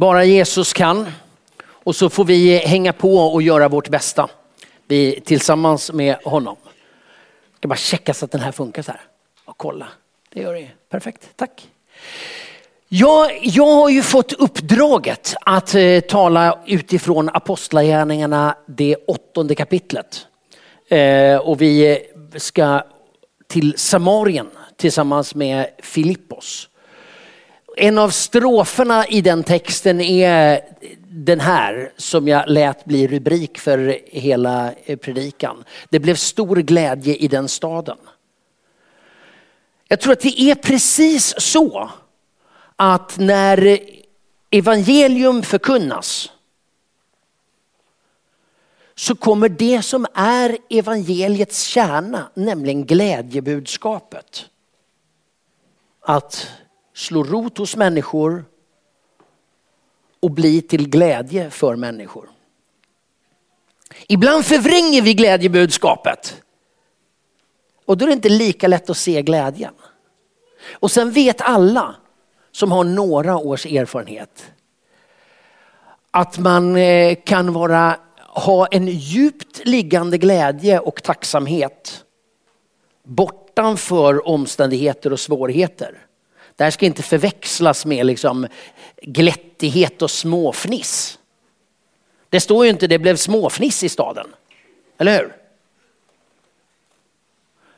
Bara 0.00 0.24
Jesus 0.24 0.72
kan. 0.72 1.12
Och 1.68 1.96
så 1.96 2.10
får 2.10 2.24
vi 2.24 2.56
hänga 2.56 2.92
på 2.92 3.18
och 3.18 3.42
göra 3.42 3.68
vårt 3.68 3.88
bästa. 3.88 4.28
Vi 4.88 5.20
tillsammans 5.20 5.92
med 5.92 6.16
honom. 6.24 6.56
Jag 6.64 7.56
ska 7.58 7.68
bara 7.68 7.76
checka 7.76 8.14
så 8.14 8.24
att 8.24 8.30
den 8.30 8.40
här 8.40 8.52
funkar 8.52 8.82
så 8.82 8.90
här. 8.90 9.00
Och 9.44 9.58
kolla. 9.58 9.88
Det 10.32 10.40
gör 10.40 10.54
det. 10.54 10.70
Perfekt. 10.88 11.28
Tack. 11.36 11.68
Jag, 12.88 13.38
jag 13.42 13.66
har 13.66 13.88
ju 13.88 14.02
fått 14.02 14.32
uppdraget 14.32 15.34
att 15.40 15.74
eh, 15.74 16.00
tala 16.00 16.58
utifrån 16.66 17.28
Apostlagärningarna, 17.28 18.56
det 18.66 18.96
åttonde 18.96 19.54
kapitlet. 19.54 20.26
Eh, 20.88 21.36
och 21.36 21.60
vi 21.60 21.98
ska 22.36 22.82
till 23.46 23.74
Samarien 23.78 24.50
tillsammans 24.76 25.34
med 25.34 25.66
Filippos. 25.78 26.69
En 27.82 27.98
av 27.98 28.10
stroferna 28.10 29.06
i 29.06 29.20
den 29.20 29.44
texten 29.44 30.00
är 30.00 30.60
den 31.08 31.40
här 31.40 31.92
som 31.96 32.28
jag 32.28 32.48
lät 32.48 32.84
bli 32.84 33.06
rubrik 33.06 33.58
för 33.58 33.98
hela 34.06 34.72
eh, 34.84 34.98
predikan. 34.98 35.64
Det 35.88 36.00
blev 36.00 36.14
stor 36.14 36.56
glädje 36.56 37.16
i 37.16 37.28
den 37.28 37.48
staden. 37.48 37.98
Jag 39.88 40.00
tror 40.00 40.12
att 40.12 40.20
det 40.20 40.40
är 40.40 40.54
precis 40.54 41.34
så 41.38 41.90
att 42.76 43.18
när 43.18 43.78
evangelium 44.50 45.42
förkunnas 45.42 46.32
så 48.94 49.14
kommer 49.14 49.48
det 49.48 49.82
som 49.82 50.06
är 50.14 50.58
evangeliets 50.70 51.62
kärna, 51.62 52.30
nämligen 52.34 52.86
glädjebudskapet, 52.86 54.46
att 56.00 56.48
slå 56.94 57.22
rot 57.22 57.58
hos 57.58 57.76
människor 57.76 58.44
och 60.20 60.30
bli 60.30 60.62
till 60.62 60.88
glädje 60.88 61.50
för 61.50 61.76
människor. 61.76 62.30
Ibland 64.08 64.44
förvränger 64.44 65.02
vi 65.02 65.14
glädjebudskapet. 65.14 66.42
Och 67.84 67.98
då 67.98 68.04
är 68.04 68.06
det 68.06 68.12
inte 68.12 68.28
lika 68.28 68.68
lätt 68.68 68.90
att 68.90 68.96
se 68.96 69.22
glädjen. 69.22 69.74
Och 70.72 70.90
sen 70.90 71.10
vet 71.10 71.40
alla 71.40 71.94
som 72.52 72.72
har 72.72 72.84
några 72.84 73.36
års 73.36 73.66
erfarenhet 73.66 74.52
att 76.10 76.38
man 76.38 76.76
eh, 76.76 77.14
kan 77.24 77.52
vara, 77.52 77.96
ha 78.28 78.66
en 78.66 78.88
djupt 78.88 79.66
liggande 79.66 80.18
glädje 80.18 80.78
och 80.78 81.02
tacksamhet 81.02 82.04
bortanför 83.04 84.28
omständigheter 84.28 85.12
och 85.12 85.20
svårigheter. 85.20 85.98
Det 86.60 86.64
här 86.64 86.70
ska 86.70 86.86
inte 86.86 87.02
förväxlas 87.02 87.86
med 87.86 88.06
liksom 88.06 88.46
glättighet 89.02 90.02
och 90.02 90.10
småfniss. 90.10 91.18
Det 92.28 92.40
står 92.40 92.64
ju 92.64 92.70
inte 92.70 92.86
det 92.86 92.98
blev 92.98 93.16
småfniss 93.16 93.82
i 93.82 93.88
staden. 93.88 94.26
Eller 94.98 95.18
hur? 95.18 95.36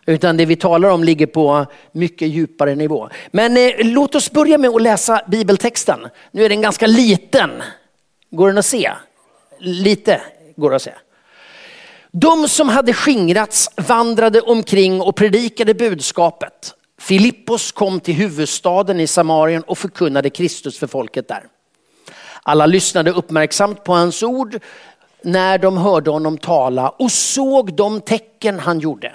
Utan 0.07 0.37
det 0.37 0.47
vi 0.47 0.57
talar 0.57 0.89
om 0.89 1.05
ligger 1.05 1.27
på 1.27 1.67
mycket 1.93 2.29
djupare 2.29 2.75
nivå. 2.75 3.09
Men 3.31 3.57
eh, 3.57 3.73
låt 3.79 4.15
oss 4.15 4.31
börja 4.31 4.59
med 4.59 4.71
att 4.71 4.83
läsa 4.83 5.23
bibeltexten. 5.29 6.09
Nu 6.31 6.45
är 6.45 6.49
den 6.49 6.63
ganska 6.63 6.87
liten. 6.87 7.63
Går 8.31 8.49
den 8.49 8.59
att 8.59 8.67
se? 8.67 8.93
Lite 9.59 10.21
går 10.57 10.71
det 10.71 10.77
att 10.77 10.83
se. 10.83 10.95
De 12.11 12.49
som 12.49 12.69
hade 12.69 12.93
skingrats 12.93 13.71
vandrade 13.77 14.41
omkring 14.41 15.01
och 15.01 15.17
predikade 15.17 15.75
budskapet. 15.75 16.75
Filippos 17.03 17.73
kom 17.73 18.01
till 18.01 18.15
huvudstaden 18.15 19.01
i 19.01 19.07
Samarien 19.07 19.63
och 19.63 19.79
förkunnade 19.79 20.31
Kristus 20.31 20.79
för 20.79 20.87
folket 20.87 21.29
där. 21.29 21.47
Alla 22.43 22.67
lyssnade 22.67 23.11
uppmärksamt 23.11 23.85
på 23.85 23.93
hans 23.93 24.23
ord 24.23 24.59
när 25.23 25.59
de 25.59 25.77
hörde 25.77 26.11
honom 26.11 26.39
tala 26.39 26.89
och 26.89 27.13
såg 27.13 27.75
de 27.75 28.01
tecken 28.01 28.59
han 28.59 28.81
gjorde. 28.81 29.15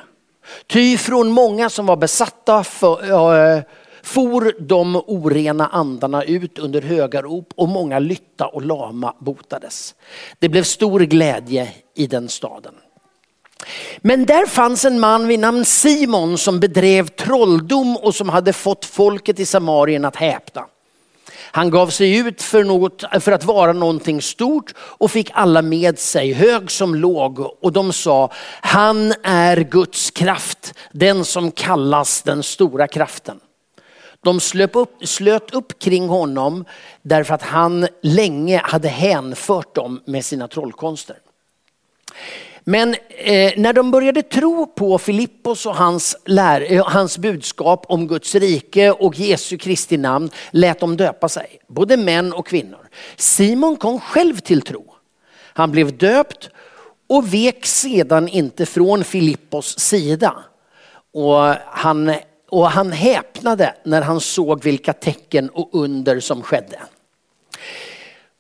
Ty 0.68 0.98
från 0.98 1.28
många 1.28 1.70
som 1.70 1.86
var 1.86 1.98
besatta 1.98 2.64
för, 2.64 3.56
äh, 3.56 3.62
for 4.04 4.54
de 4.60 4.96
orena 4.96 5.68
andarna 5.68 6.24
ut 6.24 6.60
under 6.60 6.82
höga 6.82 7.22
rop 7.22 7.54
och 7.56 7.70
många 7.70 8.00
lytta 8.00 8.48
och 8.48 8.66
lama 8.66 9.16
botades. 9.20 9.96
Det 10.40 10.50
blev 10.50 10.64
stor 10.64 11.00
glädje 11.00 11.74
i 11.96 12.08
den 12.08 12.30
staden. 12.30 12.74
Men 13.98 14.26
där 14.26 14.46
fanns 14.46 14.86
en 14.86 15.00
man 15.00 15.28
vid 15.28 15.40
namn 15.40 15.66
Simon 15.66 16.38
som 16.38 16.60
bedrev 16.60 17.08
trolldom 17.08 17.98
och 17.98 18.16
som 18.16 18.30
hade 18.30 18.54
fått 18.54 18.86
folket 18.86 19.40
i 19.40 19.46
Samarien 19.46 20.06
att 20.06 20.16
häpna. 20.16 20.66
Han 21.52 21.70
gav 21.70 21.90
sig 21.90 22.18
ut 22.18 22.42
för, 22.42 22.64
något, 22.64 23.04
för 23.20 23.32
att 23.32 23.44
vara 23.44 23.74
någonting 23.74 24.22
stort 24.22 24.74
och 24.78 25.12
fick 25.12 25.32
alla 25.34 25.62
med 25.62 26.00
sig, 26.00 26.34
hög 26.34 26.72
som 26.72 26.96
låg. 26.96 27.40
Och 27.62 27.74
de 27.74 27.94
sa, 27.94 28.32
han 28.62 29.14
är 29.24 29.58
Guds 29.58 30.12
kraft, 30.12 30.74
den 30.92 31.26
som 31.26 31.52
kallas 31.52 32.22
den 32.22 32.44
stora 32.44 32.88
kraften. 32.88 33.40
De 34.24 34.40
slöt 34.40 34.76
upp, 34.76 35.08
slöt 35.08 35.54
upp 35.54 35.80
kring 35.80 36.08
honom 36.08 36.66
därför 37.02 37.34
att 37.34 37.42
han 37.42 37.88
länge 38.02 38.62
hade 38.64 38.88
hänfört 38.88 39.76
dem 39.76 40.02
med 40.06 40.26
sina 40.26 40.48
trollkonster. 40.48 41.18
Men 42.70 42.96
eh, 43.10 43.54
när 43.58 43.74
de 43.74 43.92
började 43.92 44.22
tro 44.22 44.66
på 44.66 44.98
Filippos 44.98 45.66
och 45.66 45.76
hans, 45.76 46.18
lär, 46.26 46.72
eh, 46.74 46.88
hans 46.88 47.18
budskap 47.18 47.86
om 47.88 48.08
Guds 48.08 48.36
rike 48.36 48.92
och 48.92 49.16
Jesu 49.16 49.58
Kristi 49.58 49.98
namn 49.98 50.30
lät 50.52 50.80
de 50.80 50.98
döpa 50.98 51.30
sig, 51.30 51.60
både 51.68 51.98
män 51.98 52.34
och 52.34 52.48
kvinnor. 52.48 52.90
Simon 53.16 53.78
kom 53.78 54.00
själv 54.00 54.38
till 54.38 54.62
tro. 54.62 54.94
Han 55.54 55.72
blev 55.72 55.98
döpt 55.98 56.50
och 57.10 57.34
vek 57.34 57.66
sedan 57.66 58.28
inte 58.28 58.66
från 58.66 59.04
Filippos 59.04 59.80
sida. 59.80 60.36
Och 61.14 61.56
han, 61.66 62.14
och 62.50 62.72
han 62.72 62.92
häpnade 62.92 63.76
när 63.84 64.02
han 64.02 64.22
såg 64.22 64.64
vilka 64.64 64.94
tecken 64.94 65.50
och 65.50 65.70
under 65.72 66.20
som 66.20 66.44
skedde. 66.44 66.80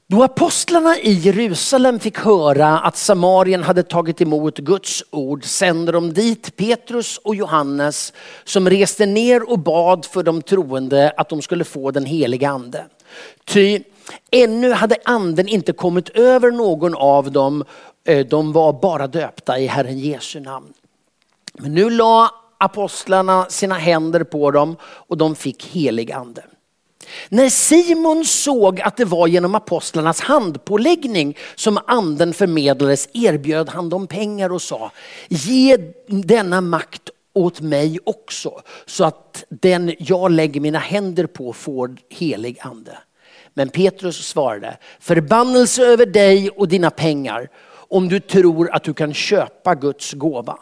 Då 0.09 0.23
apostlarna 0.23 0.97
i 0.97 1.11
Jerusalem 1.11 1.99
fick 1.99 2.17
höra 2.17 2.79
att 2.79 2.97
Samarien 2.97 3.63
hade 3.63 3.83
tagit 3.83 4.21
emot 4.21 4.57
Guds 4.57 5.03
ord 5.09 5.45
sände 5.45 5.91
de 5.91 6.13
dit 6.13 6.55
Petrus 6.55 7.17
och 7.17 7.35
Johannes 7.35 8.13
som 8.43 8.69
reste 8.69 9.05
ner 9.05 9.49
och 9.49 9.59
bad 9.59 10.05
för 10.05 10.23
de 10.23 10.41
troende 10.41 11.13
att 11.17 11.29
de 11.29 11.41
skulle 11.41 11.63
få 11.63 11.91
den 11.91 12.05
heliga 12.05 12.49
ande. 12.49 12.85
Ty 13.45 13.83
ännu 14.31 14.71
hade 14.71 14.97
anden 15.05 15.47
inte 15.47 15.73
kommit 15.73 16.09
över 16.09 16.51
någon 16.51 16.95
av 16.95 17.31
dem, 17.31 17.63
eh, 18.05 18.25
de 18.27 18.53
var 18.53 18.73
bara 18.73 19.07
döpta 19.07 19.59
i 19.59 19.67
Herren 19.67 19.99
Jesu 19.99 20.39
namn. 20.39 20.73
Men 21.53 21.73
nu 21.73 21.89
la 21.89 22.29
apostlarna 22.57 23.45
sina 23.49 23.75
händer 23.75 24.23
på 24.23 24.51
dem 24.51 24.75
och 24.81 25.17
de 25.17 25.35
fick 25.35 25.65
helig 25.65 26.11
ande. 26.11 26.43
När 27.29 27.49
Simon 27.49 28.25
såg 28.25 28.81
att 28.81 28.97
det 28.97 29.05
var 29.05 29.27
genom 29.27 29.55
apostlarnas 29.55 30.21
handpåläggning 30.21 31.37
som 31.55 31.79
anden 31.87 32.33
förmedlades 32.33 33.09
erbjöd 33.13 33.69
han 33.69 33.89
dem 33.89 34.07
pengar 34.07 34.51
och 34.51 34.61
sa, 34.61 34.91
ge 35.27 35.77
denna 36.07 36.61
makt 36.61 37.09
åt 37.33 37.61
mig 37.61 37.99
också 38.03 38.61
så 38.85 39.03
att 39.03 39.43
den 39.49 39.95
jag 39.99 40.31
lägger 40.31 40.61
mina 40.61 40.79
händer 40.79 41.25
på 41.25 41.53
får 41.53 41.95
helig 42.09 42.57
ande. 42.61 42.97
Men 43.53 43.69
Petrus 43.69 44.27
svarade, 44.27 44.77
förbannelse 44.99 45.83
över 45.83 46.05
dig 46.05 46.49
och 46.49 46.67
dina 46.67 46.89
pengar 46.89 47.49
om 47.89 48.09
du 48.09 48.19
tror 48.19 48.75
att 48.75 48.83
du 48.83 48.93
kan 48.93 49.13
köpa 49.13 49.75
Guds 49.75 50.13
gåva. 50.13 50.57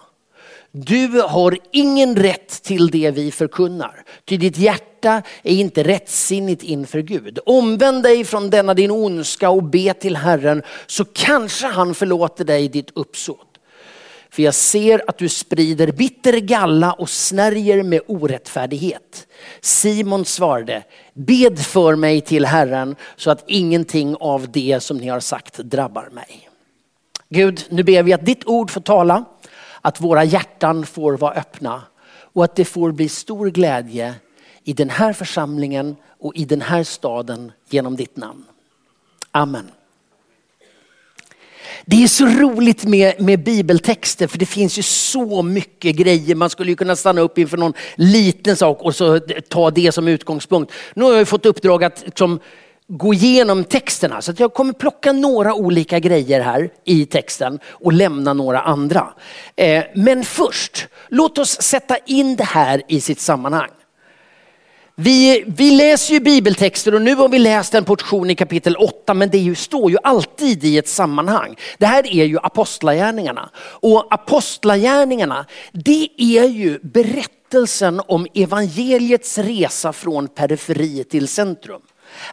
Du 0.78 1.22
har 1.22 1.58
ingen 1.72 2.16
rätt 2.16 2.64
till 2.64 2.88
det 2.90 3.12
vi 3.12 3.32
förkunnar, 3.32 4.04
ty 4.26 4.38
ditt 4.38 4.58
hjärta 4.58 5.22
är 5.44 5.56
inte 5.56 5.84
rättsinnigt 5.84 6.64
inför 6.64 7.00
Gud. 7.00 7.40
Omvänd 7.46 8.04
dig 8.04 8.24
från 8.24 8.50
denna 8.50 8.74
din 8.74 8.92
ondska 8.92 9.50
och 9.50 9.64
be 9.64 9.94
till 9.94 10.16
Herren 10.16 10.64
så 10.88 11.06
kanske 11.06 11.68
han 11.68 11.96
förlåter 11.96 12.46
dig 12.46 12.70
ditt 12.70 12.92
uppsåt. 12.94 13.48
För 14.30 14.44
jag 14.44 14.54
ser 14.54 15.04
att 15.08 15.18
du 15.18 15.30
sprider 15.30 15.92
bitter 15.92 16.38
galla 16.38 16.94
och 16.94 17.10
snärjer 17.10 17.84
med 17.84 18.02
orättfärdighet. 18.08 19.28
Simon 19.62 20.26
svarade, 20.26 20.84
bed 21.14 21.60
för 21.60 21.96
mig 21.96 22.22
till 22.22 22.46
Herren 22.46 22.96
så 23.16 23.32
att 23.32 23.44
ingenting 23.48 24.16
av 24.20 24.52
det 24.52 24.80
som 24.84 24.98
ni 24.98 25.08
har 25.08 25.20
sagt 25.20 25.58
drabbar 25.58 26.10
mig. 26.12 26.50
Gud, 27.30 27.66
nu 27.70 27.84
ber 27.84 28.04
vi 28.04 28.14
att 28.14 28.26
ditt 28.26 28.46
ord 28.46 28.72
får 28.72 28.82
tala, 28.82 29.26
att 29.86 30.02
våra 30.02 30.24
hjärtan 30.24 30.86
får 30.86 31.18
vara 31.18 31.34
öppna 31.34 31.82
och 32.34 32.44
att 32.44 32.56
det 32.56 32.66
får 32.66 32.92
bli 32.92 33.10
stor 33.10 33.50
glädje 33.50 34.16
i 34.64 34.74
den 34.74 34.90
här 34.90 35.14
församlingen 35.14 35.96
och 36.20 36.36
i 36.36 36.46
den 36.46 36.62
här 36.62 36.84
staden 36.84 37.52
genom 37.70 37.96
ditt 37.96 38.18
namn. 38.18 38.44
Amen. 39.32 39.72
Det 41.86 42.04
är 42.04 42.08
så 42.08 42.26
roligt 42.26 42.86
med, 42.86 43.22
med 43.22 43.44
bibeltexter 43.44 44.28
för 44.28 44.38
det 44.38 44.46
finns 44.46 44.78
ju 44.78 44.84
så 44.84 45.42
mycket 45.42 45.96
grejer. 45.96 46.36
Man 46.36 46.50
skulle 46.50 46.72
ju 46.72 46.76
kunna 46.76 46.96
stanna 46.96 47.22
upp 47.22 47.38
inför 47.38 47.58
någon 47.58 47.74
liten 47.96 48.56
sak 48.56 48.82
och 48.82 48.96
så 48.96 49.20
ta 49.50 49.72
det 49.72 49.92
som 49.92 50.08
utgångspunkt. 50.08 50.74
Nu 50.94 51.04
har 51.04 51.14
jag 51.14 51.28
fått 51.28 51.46
uppdrag 51.46 51.84
att 51.84 52.04
liksom, 52.06 52.40
gå 52.88 53.14
igenom 53.14 53.64
texterna 53.64 54.22
så 54.22 54.32
att 54.32 54.40
jag 54.40 54.54
kommer 54.54 54.74
plocka 54.74 55.12
några 55.12 55.54
olika 55.54 56.00
grejer 56.00 56.42
här 56.42 56.70
i 56.84 57.06
texten 57.06 57.60
och 57.66 57.94
lämna 57.94 58.34
några 58.34 58.62
andra. 58.62 59.14
Eh, 59.56 59.84
men 59.96 60.24
först, 60.24 60.88
låt 61.10 61.38
oss 61.38 61.62
sätta 61.62 61.98
in 61.98 62.36
det 62.36 62.44
här 62.44 62.82
i 62.88 63.02
sitt 63.02 63.20
sammanhang. 63.20 63.70
Vi, 64.98 65.44
vi 65.48 65.72
läser 65.72 66.14
ju 66.14 66.20
bibeltexter 66.20 66.96
och 66.96 67.02
nu 67.02 67.16
har 67.16 67.30
vi 67.30 67.40
läst 67.40 67.74
en 67.74 67.86
portion 67.86 68.30
i 68.30 68.36
kapitel 68.36 68.76
8 68.76 69.14
men 69.14 69.30
det 69.30 69.38
ju, 69.38 69.56
står 69.56 69.92
ju 69.92 69.98
alltid 70.04 70.64
i 70.64 70.78
ett 70.78 70.88
sammanhang. 70.88 71.56
Det 71.78 71.86
här 71.86 72.08
är 72.08 72.26
ju 72.26 72.40
apostlagärningarna. 72.40 73.50
Och 73.58 74.14
apostlagärningarna 74.14 75.46
det 75.72 76.10
är 76.18 76.44
ju 76.44 76.80
berättelsen 76.84 78.02
om 78.08 78.28
evangeliets 78.34 79.38
resa 79.38 79.94
från 79.94 80.28
periferi 80.28 81.04
till 81.04 81.28
centrum. 81.28 81.82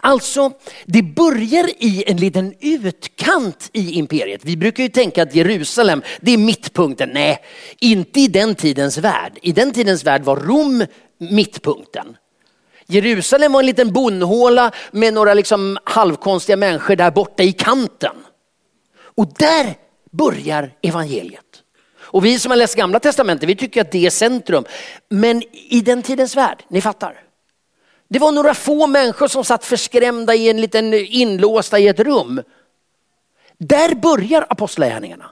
Alltså, 0.01 0.53
det 0.85 1.03
börjar 1.03 1.71
i 1.79 2.05
en 2.07 2.17
liten 2.17 2.55
utkant 2.61 3.71
i 3.73 3.93
imperiet. 3.93 4.41
Vi 4.45 4.57
brukar 4.57 4.83
ju 4.83 4.89
tänka 4.89 5.23
att 5.23 5.35
Jerusalem, 5.35 6.03
det 6.21 6.33
är 6.33 6.39
mittpunkten. 6.39 7.11
Nej, 7.13 7.39
inte 7.79 8.21
i 8.21 8.29
den 8.29 8.55
tidens 8.55 8.99
värld. 8.99 9.39
I 9.43 9.53
den 9.53 9.73
tidens 9.73 10.05
värld 10.05 10.23
var 10.23 10.37
Rom 10.37 10.87
mittpunkten. 11.19 12.17
Jerusalem 12.87 13.53
var 13.53 13.61
en 13.61 13.67
liten 13.67 13.93
bondhåla 13.93 14.73
med 14.91 15.15
några 15.15 15.35
liksom 15.35 15.79
halvkonstiga 15.85 16.57
människor 16.57 16.97
där 16.97 17.11
borta 17.11 17.43
i 17.43 17.53
kanten. 17.53 18.17
Och 19.15 19.33
där 19.39 19.75
börjar 20.11 20.73
evangeliet. 20.83 21.63
Och 22.13 22.25
vi 22.25 22.39
som 22.39 22.51
har 22.51 22.57
läst 22.57 22.77
gamla 22.77 23.01
testamentet, 23.01 23.49
vi 23.49 23.57
tycker 23.57 23.81
att 23.81 23.93
det 23.93 24.07
är 24.07 24.11
centrum. 24.11 24.65
Men 25.09 25.43
i 25.53 25.81
den 25.81 26.03
tidens 26.03 26.37
värld, 26.37 26.63
ni 26.69 26.81
fattar. 26.81 27.21
Det 28.13 28.19
var 28.19 28.33
några 28.33 28.55
få 28.55 28.87
människor 28.87 29.29
som 29.29 29.45
satt 29.45 29.65
förskrämda 29.65 30.35
i 30.35 30.49
en 30.49 30.61
liten 30.61 30.93
eh, 30.93 31.17
inlåsta 31.21 31.79
i 31.79 31.89
ett 31.89 32.01
rum. 32.01 32.43
Där 33.59 33.95
börjar 33.95 34.47
apostlagärningarna. 34.51 35.31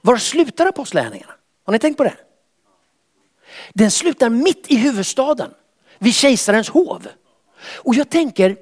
Var 0.00 0.16
slutar 0.16 0.66
apostlagärningarna? 0.66 1.32
Har 1.64 1.72
ni 1.72 1.78
tänkt 1.78 1.96
på 1.96 2.04
det? 2.04 2.16
Den 3.72 3.90
slutar 3.90 4.30
mitt 4.30 4.70
i 4.70 4.76
huvudstaden 4.76 5.50
vid 5.98 6.14
kejsarens 6.14 6.68
hov. 6.68 7.08
Och 7.74 7.94
jag 7.94 8.10
tänker, 8.10 8.56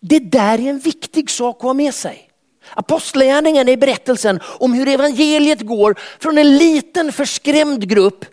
det 0.00 0.18
där 0.18 0.58
är 0.60 0.70
en 0.70 0.78
viktig 0.78 1.30
sak 1.30 1.56
att 1.56 1.62
ha 1.62 1.74
med 1.74 1.94
sig. 1.94 2.30
Apostlagärningarna 2.74 3.70
är 3.70 3.76
berättelsen 3.76 4.40
om 4.42 4.72
hur 4.72 4.88
evangeliet 4.88 5.60
går 5.60 5.94
från 6.18 6.38
en 6.38 6.56
liten 6.56 7.12
förskrämd 7.12 7.88
grupp 7.88 8.24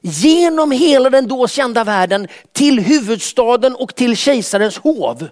genom 0.00 0.70
hela 0.70 1.10
den 1.10 1.28
då 1.28 1.48
kända 1.48 1.84
världen 1.84 2.28
till 2.52 2.80
huvudstaden 2.80 3.74
och 3.74 3.94
till 3.94 4.16
kejsarens 4.16 4.78
hov. 4.78 5.28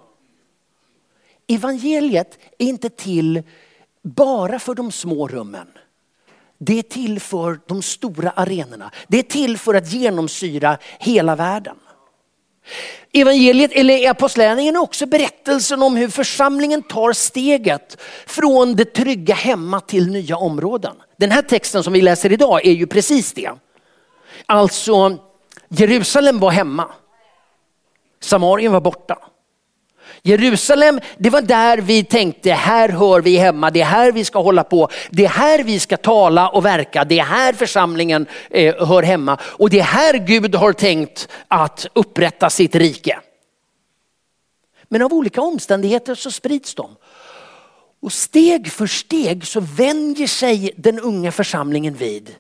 Evangeliet 1.49 2.39
är 2.59 2.67
inte 2.67 2.91
till 2.91 3.43
bara 4.03 4.59
för 4.59 4.75
de 4.75 4.93
små 4.93 5.29
rummen. 5.29 5.67
Det 6.59 6.79
är 6.79 6.83
till 6.83 7.21
för 7.21 7.61
de 7.67 7.83
stora 7.83 8.31
arenorna. 8.31 8.91
Det 9.09 9.19
är 9.19 9.23
till 9.23 9.59
för 9.59 9.75
att 9.75 9.93
genomsyra 9.93 10.79
hela 10.99 11.37
världen. 11.37 11.77
Evangeliet 13.13 13.73
eller 13.73 14.11
apostlärningen 14.11 14.77
är 14.77 14.81
också 14.81 15.07
berättelsen 15.07 15.83
om 15.83 15.97
hur 15.97 16.09
församlingen 16.09 16.83
tar 16.83 17.13
steget 17.13 17.97
från 18.27 18.77
det 18.77 18.85
trygga 18.85 19.35
hemma 19.35 19.81
till 19.81 20.11
nya 20.11 20.37
områden. 20.37 20.97
Den 21.17 21.31
här 21.31 21.43
texten 21.43 21.83
som 21.83 21.93
vi 21.93 22.01
läser 22.01 22.33
idag 22.33 22.67
är 22.67 22.73
ju 22.73 22.87
precis 22.87 23.33
det. 23.33 23.51
Alltså 24.47 25.19
Jerusalem 25.69 26.39
var 26.39 26.51
hemma. 26.51 26.89
Samarien 28.21 28.73
var 28.73 28.81
borta. 28.81 29.19
Jerusalem, 30.23 31.01
det 31.19 31.31
var 31.31 31.43
där 31.43 31.79
vi 31.79 32.05
tänkte, 32.05 32.53
här 32.53 32.89
hör 32.89 33.21
vi 33.21 33.37
hemma, 33.37 33.71
det 33.71 33.81
är 33.81 33.85
här 33.85 34.13
vi 34.13 34.25
ska 34.25 34.43
hålla 34.43 34.65
på, 34.65 34.89
det 35.11 35.25
är 35.25 35.29
här 35.29 35.65
vi 35.65 35.81
ska 35.81 35.97
tala 35.97 36.49
och 36.49 36.65
verka, 36.65 37.05
det 37.05 37.19
är 37.19 37.25
här 37.25 37.53
församlingen 37.53 38.27
eh, 38.51 38.87
hör 38.87 39.03
hemma 39.03 39.39
och 39.43 39.71
det 39.71 39.79
är 39.79 39.85
här 39.85 40.15
Gud 40.15 40.55
har 40.55 40.73
tänkt 40.73 41.29
att 41.49 41.87
upprätta 41.93 42.51
sitt 42.51 42.75
rike. 42.75 43.21
Men 44.89 45.03
av 45.03 45.13
olika 45.13 45.41
omständigheter 45.41 46.15
så 46.15 46.31
sprids 46.31 46.75
de. 46.75 46.97
Och 48.03 48.13
steg 48.13 48.73
för 48.73 48.87
steg 48.87 49.47
så 49.47 49.61
vänjer 49.61 50.27
sig 50.27 50.73
den 50.77 51.01
unga 51.01 51.33
församlingen 51.33 51.95
vid. 51.95 52.35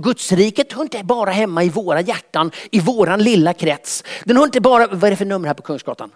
Gudsriket 0.00 0.72
hör 0.72 0.82
inte 0.82 1.04
bara 1.04 1.30
hemma 1.30 1.64
i 1.64 1.68
våra 1.68 2.00
hjärtan, 2.00 2.50
i 2.70 2.80
våran 2.80 3.22
lilla 3.22 3.52
krets. 3.52 4.04
Den 4.24 4.36
hör 4.36 4.44
inte 4.44 4.60
bara, 4.60 4.86
vad 4.86 5.04
är 5.04 5.10
det 5.10 5.16
för 5.16 5.24
nummer 5.24 5.46
här 5.46 5.54
på 5.54 5.62
Kungsgatan? 5.62 6.10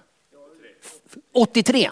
83. 1.35 1.91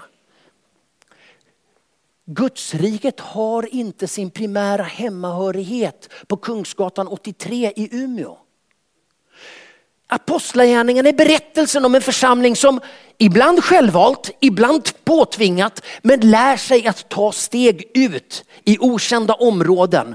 Gudsriket 2.27 3.21
har 3.21 3.75
inte 3.75 4.09
sin 4.09 4.31
primära 4.31 4.83
hemmahörighet 4.83 6.09
på 6.27 6.37
Kungsgatan 6.37 7.09
83 7.09 7.73
i 7.77 7.89
Umeå. 7.93 8.39
Apostlagärningarna 10.07 11.09
är 11.09 11.13
berättelsen 11.13 11.85
om 11.85 11.95
en 11.95 12.03
församling 12.03 12.57
som 12.57 12.81
ibland 13.19 13.65
självvalt, 13.65 14.31
ibland 14.41 15.05
påtvingat, 15.05 15.83
men 16.03 16.21
lär 16.21 16.57
sig 16.57 16.87
att 16.87 17.09
ta 17.09 17.33
steg 17.33 17.91
ut 17.95 18.45
i 18.65 18.79
okända 18.81 19.35
områden. 19.35 20.15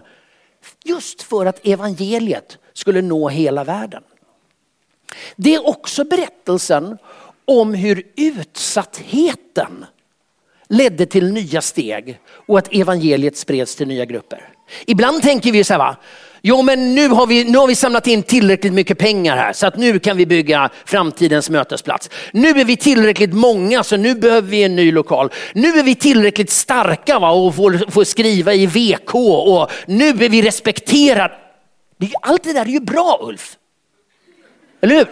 Just 0.83 1.21
för 1.21 1.45
att 1.45 1.67
evangeliet 1.67 2.57
skulle 2.73 3.01
nå 3.01 3.29
hela 3.29 3.63
världen. 3.63 4.03
Det 5.35 5.55
är 5.55 5.67
också 5.67 6.03
berättelsen 6.03 6.97
om 7.45 7.73
hur 7.73 8.03
utsattheten 8.15 9.85
ledde 10.67 11.05
till 11.05 11.31
nya 11.33 11.61
steg 11.61 12.19
och 12.29 12.57
att 12.57 12.73
evangeliet 12.73 13.37
spreds 13.37 13.75
till 13.75 13.87
nya 13.87 14.05
grupper. 14.05 14.49
Ibland 14.85 15.21
tänker 15.21 15.51
vi 15.51 15.63
så 15.63 15.73
här, 15.73 15.77
va? 15.79 15.97
Jo 16.47 16.61
men 16.61 16.95
nu 16.95 17.07
har, 17.07 17.27
vi, 17.27 17.43
nu 17.43 17.57
har 17.57 17.67
vi 17.67 17.75
samlat 17.75 18.07
in 18.07 18.23
tillräckligt 18.23 18.73
mycket 18.73 18.97
pengar 18.97 19.37
här 19.37 19.53
så 19.53 19.67
att 19.67 19.77
nu 19.77 19.99
kan 19.99 20.17
vi 20.17 20.25
bygga 20.25 20.69
framtidens 20.85 21.49
mötesplats. 21.49 22.09
Nu 22.33 22.49
är 22.49 22.65
vi 22.65 22.77
tillräckligt 22.77 23.33
många 23.33 23.83
så 23.83 23.97
nu 23.97 24.15
behöver 24.15 24.49
vi 24.49 24.63
en 24.63 24.75
ny 24.75 24.91
lokal. 24.91 25.31
Nu 25.53 25.67
är 25.67 25.83
vi 25.83 25.95
tillräckligt 25.95 26.49
starka 26.49 27.19
va? 27.19 27.31
och 27.31 27.55
får, 27.55 27.91
får 27.91 28.03
skriva 28.03 28.53
i 28.53 28.65
VK 28.65 29.15
och 29.15 29.71
nu 29.87 30.09
är 30.09 30.29
vi 30.29 30.41
respekterade. 30.41 31.33
Allt 32.21 32.43
det 32.43 32.53
där 32.53 32.61
är 32.61 32.69
ju 32.69 32.79
bra 32.79 33.19
Ulf. 33.21 33.57
Eller 34.81 34.95
hur? 34.95 35.07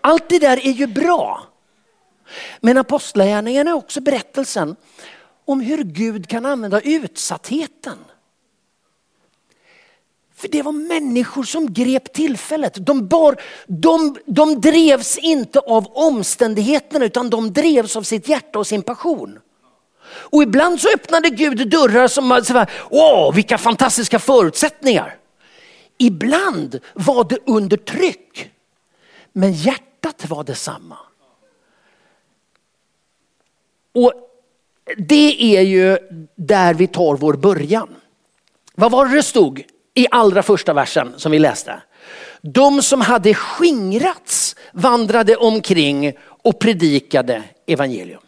Allt 0.00 0.28
det 0.28 0.38
där 0.38 0.66
är 0.66 0.72
ju 0.72 0.86
bra. 0.86 1.42
Men 2.60 2.78
apostlagärningarna 2.78 3.70
är 3.70 3.74
också 3.74 4.00
berättelsen 4.00 4.76
om 5.44 5.60
hur 5.60 5.84
Gud 5.84 6.28
kan 6.28 6.46
använda 6.46 6.80
utsattheten. 6.80 7.98
För 10.40 10.48
det 10.48 10.62
var 10.62 10.72
människor 10.72 11.42
som 11.42 11.72
grep 11.72 12.12
tillfället. 12.12 12.86
De, 12.86 13.08
bar, 13.08 13.36
de, 13.66 14.16
de 14.26 14.60
drevs 14.60 15.18
inte 15.18 15.58
av 15.58 15.86
omständigheterna 15.86 17.04
utan 17.04 17.30
de 17.30 17.52
drevs 17.52 17.96
av 17.96 18.02
sitt 18.02 18.28
hjärta 18.28 18.58
och 18.58 18.66
sin 18.66 18.82
passion. 18.82 19.38
Och 20.04 20.42
ibland 20.42 20.80
så 20.80 20.88
öppnade 20.94 21.30
Gud 21.30 21.70
dörrar 21.70 22.08
som 22.08 22.28
var 22.28 22.40
så 22.40 22.52
här, 22.52 22.70
åh 22.90 23.34
vilka 23.34 23.58
fantastiska 23.58 24.18
förutsättningar. 24.18 25.16
Ibland 25.98 26.80
var 26.94 27.24
det 27.24 27.38
under 27.46 27.76
tryck. 27.76 28.50
Men 29.32 29.52
hjärtat 29.52 30.28
var 30.28 30.44
detsamma. 30.44 30.98
Och 33.94 34.12
det 34.96 35.56
är 35.56 35.62
ju 35.62 35.98
där 36.36 36.74
vi 36.74 36.86
tar 36.86 37.16
vår 37.16 37.34
början. 37.34 37.88
Vad 38.74 38.90
var 38.90 39.06
det 39.06 39.14
det 39.14 39.22
stod 39.22 39.64
i 39.94 40.06
allra 40.10 40.42
första 40.42 40.72
versen 40.72 41.12
som 41.16 41.32
vi 41.32 41.38
läste? 41.38 41.82
De 42.42 42.82
som 42.82 43.00
hade 43.00 43.34
skingrats 43.34 44.56
vandrade 44.72 45.36
omkring 45.36 46.12
och 46.42 46.58
predikade 46.58 47.42
evangelium. 47.66 48.20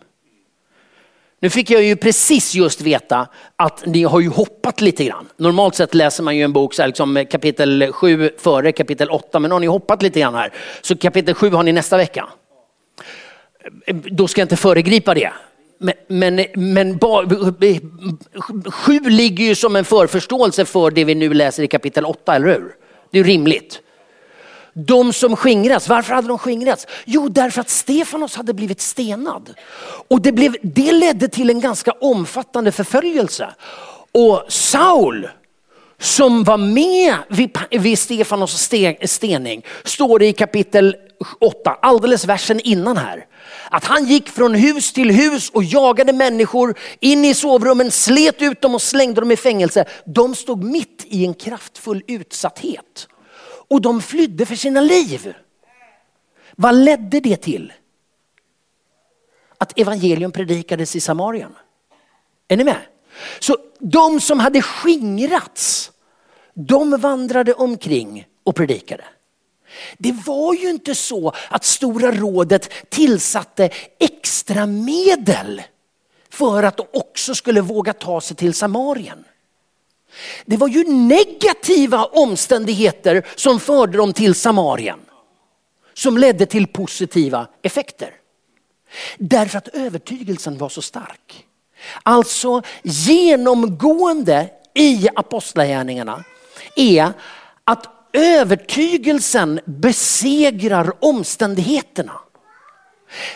Nu 1.40 1.50
fick 1.50 1.70
jag 1.70 1.82
ju 1.82 1.96
precis 1.96 2.54
just 2.54 2.80
veta 2.80 3.28
att 3.56 3.86
ni 3.86 4.02
har 4.02 4.20
ju 4.20 4.28
hoppat 4.28 4.80
lite 4.80 5.04
grann. 5.04 5.28
Normalt 5.36 5.74
sett 5.74 5.94
läser 5.94 6.22
man 6.22 6.36
ju 6.36 6.42
en 6.42 6.52
bok 6.52 6.74
så 6.74 6.82
här, 6.82 6.86
liksom 6.86 7.26
kapitel 7.30 7.92
7 7.92 8.30
före 8.38 8.72
kapitel 8.72 9.10
8, 9.10 9.38
men 9.38 9.48
nu 9.48 9.52
har 9.52 9.60
ni 9.60 9.66
hoppat 9.66 10.02
lite 10.02 10.20
grann 10.20 10.34
här. 10.34 10.52
Så 10.80 10.96
kapitel 10.96 11.34
7 11.34 11.50
har 11.50 11.62
ni 11.62 11.72
nästa 11.72 11.96
vecka. 11.96 12.28
Då 13.92 14.28
ska 14.28 14.40
jag 14.40 14.44
inte 14.44 14.56
föregripa 14.56 15.14
det. 15.14 15.32
Men, 15.82 15.94
men, 16.08 16.46
men 16.54 16.98
sju 18.70 19.00
ligger 19.00 19.44
ju 19.44 19.54
som 19.54 19.76
en 19.76 19.84
förförståelse 19.84 20.64
för 20.64 20.90
det 20.90 21.04
vi 21.04 21.14
nu 21.14 21.34
läser 21.34 21.62
i 21.62 21.68
kapitel 21.68 22.04
8, 22.04 22.34
eller 22.34 22.46
hur? 22.46 22.74
Det 23.10 23.18
är 23.18 23.24
rimligt. 23.24 23.80
De 24.74 25.12
som 25.12 25.36
skingras, 25.36 25.88
varför 25.88 26.14
hade 26.14 26.28
de 26.28 26.38
skingrats? 26.38 26.86
Jo, 27.04 27.28
därför 27.28 27.60
att 27.60 27.70
Stefanos 27.70 28.36
hade 28.36 28.54
blivit 28.54 28.80
stenad. 28.80 29.54
Och 30.08 30.20
det, 30.20 30.32
blev, 30.32 30.56
det 30.62 30.92
ledde 30.92 31.28
till 31.28 31.50
en 31.50 31.60
ganska 31.60 31.92
omfattande 31.92 32.72
förföljelse. 32.72 33.54
Och 34.12 34.44
Saul, 34.48 35.28
som 35.98 36.44
var 36.44 36.56
med 36.56 37.14
vid, 37.28 37.58
vid 37.70 37.98
Stefanos 37.98 38.70
stening, 39.04 39.66
står 39.84 40.18
det 40.18 40.26
i 40.26 40.32
kapitel 40.32 40.96
8, 41.40 41.76
alldeles 41.82 42.24
versen 42.24 42.60
innan 42.60 42.96
här. 42.96 43.26
Att 43.72 43.84
han 43.84 44.04
gick 44.04 44.28
från 44.28 44.54
hus 44.54 44.92
till 44.92 45.10
hus 45.10 45.50
och 45.50 45.64
jagade 45.64 46.12
människor 46.12 46.78
in 47.00 47.24
i 47.24 47.34
sovrummen, 47.34 47.90
slet 47.90 48.42
ut 48.42 48.60
dem 48.60 48.74
och 48.74 48.82
slängde 48.82 49.20
dem 49.20 49.30
i 49.30 49.36
fängelse. 49.36 49.84
De 50.04 50.34
stod 50.34 50.64
mitt 50.64 51.04
i 51.06 51.24
en 51.26 51.34
kraftfull 51.34 52.02
utsatthet. 52.06 53.08
Och 53.68 53.80
de 53.80 54.02
flydde 54.02 54.46
för 54.46 54.56
sina 54.56 54.80
liv. 54.80 55.34
Vad 56.56 56.74
ledde 56.74 57.20
det 57.20 57.36
till? 57.36 57.72
Att 59.58 59.78
evangelium 59.78 60.32
predikades 60.32 60.96
i 60.96 61.00
Samarien. 61.00 61.54
Är 62.48 62.56
ni 62.56 62.64
med? 62.64 62.78
Så 63.38 63.56
de 63.78 64.20
som 64.20 64.40
hade 64.40 64.62
skingrats, 64.62 65.92
de 66.54 67.00
vandrade 67.00 67.54
omkring 67.54 68.26
och 68.44 68.56
predikade. 68.56 69.04
Det 69.98 70.12
var 70.26 70.54
ju 70.54 70.70
inte 70.70 70.94
så 70.94 71.32
att 71.48 71.64
Stora 71.64 72.12
rådet 72.12 72.70
tillsatte 72.88 73.70
extra 73.98 74.66
medel 74.66 75.62
för 76.30 76.62
att 76.62 76.76
de 76.76 76.86
också 76.92 77.34
skulle 77.34 77.60
våga 77.60 77.92
ta 77.92 78.20
sig 78.20 78.36
till 78.36 78.54
Samarien. 78.54 79.24
Det 80.46 80.56
var 80.56 80.68
ju 80.68 80.84
negativa 80.88 82.04
omständigheter 82.04 83.26
som 83.36 83.60
förde 83.60 83.98
dem 83.98 84.12
till 84.12 84.34
Samarien. 84.34 85.00
Som 85.94 86.18
ledde 86.18 86.46
till 86.46 86.66
positiva 86.66 87.46
effekter. 87.62 88.10
Därför 89.18 89.58
att 89.58 89.68
övertygelsen 89.68 90.58
var 90.58 90.68
så 90.68 90.82
stark. 90.82 91.46
Alltså 92.02 92.62
genomgående 92.82 94.50
i 94.74 95.08
apostlagärningarna 95.14 96.24
är 96.76 97.12
att 97.64 98.01
övertygelsen 98.12 99.60
besegrar 99.64 100.92
omständigheterna. 101.00 102.20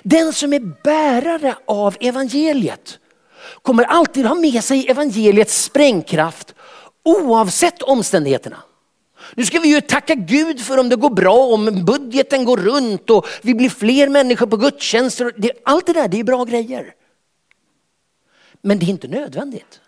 Den 0.03 0.33
som 0.33 0.53
är 0.53 0.83
bärare 0.85 1.57
av 1.67 1.97
evangeliet 2.01 2.99
kommer 3.63 3.85
alltid 3.85 4.27
ha 4.27 4.35
med 4.35 4.65
sig 4.65 4.87
evangeliets 4.89 5.63
sprängkraft 5.63 6.55
oavsett 7.05 7.83
omständigheterna. 7.83 8.57
Nu 9.35 9.45
ska 9.45 9.61
vi 9.61 9.69
ju 9.69 9.81
tacka 9.81 10.15
Gud 10.15 10.61
för 10.61 10.79
om 10.79 10.89
det 10.89 10.97
går 10.97 11.11
bra, 11.11 11.37
om 11.37 11.85
budgeten 11.85 12.45
går 12.45 12.57
runt 12.57 13.11
och 13.11 13.27
vi 13.43 13.55
blir 13.55 13.71
fler 13.71 14.09
människor 14.09 14.47
på 14.47 14.57
gudstjänster. 14.57 15.33
Allt 15.65 15.87
det 15.87 15.93
där 15.93 16.09
det 16.09 16.21
är 16.21 16.25
bra 16.25 16.45
grejer. 16.45 16.95
Men 18.63 18.79
det 18.79 18.87
är 18.87 18.91
inte 18.91 19.09
nödvändigt. 19.09 19.81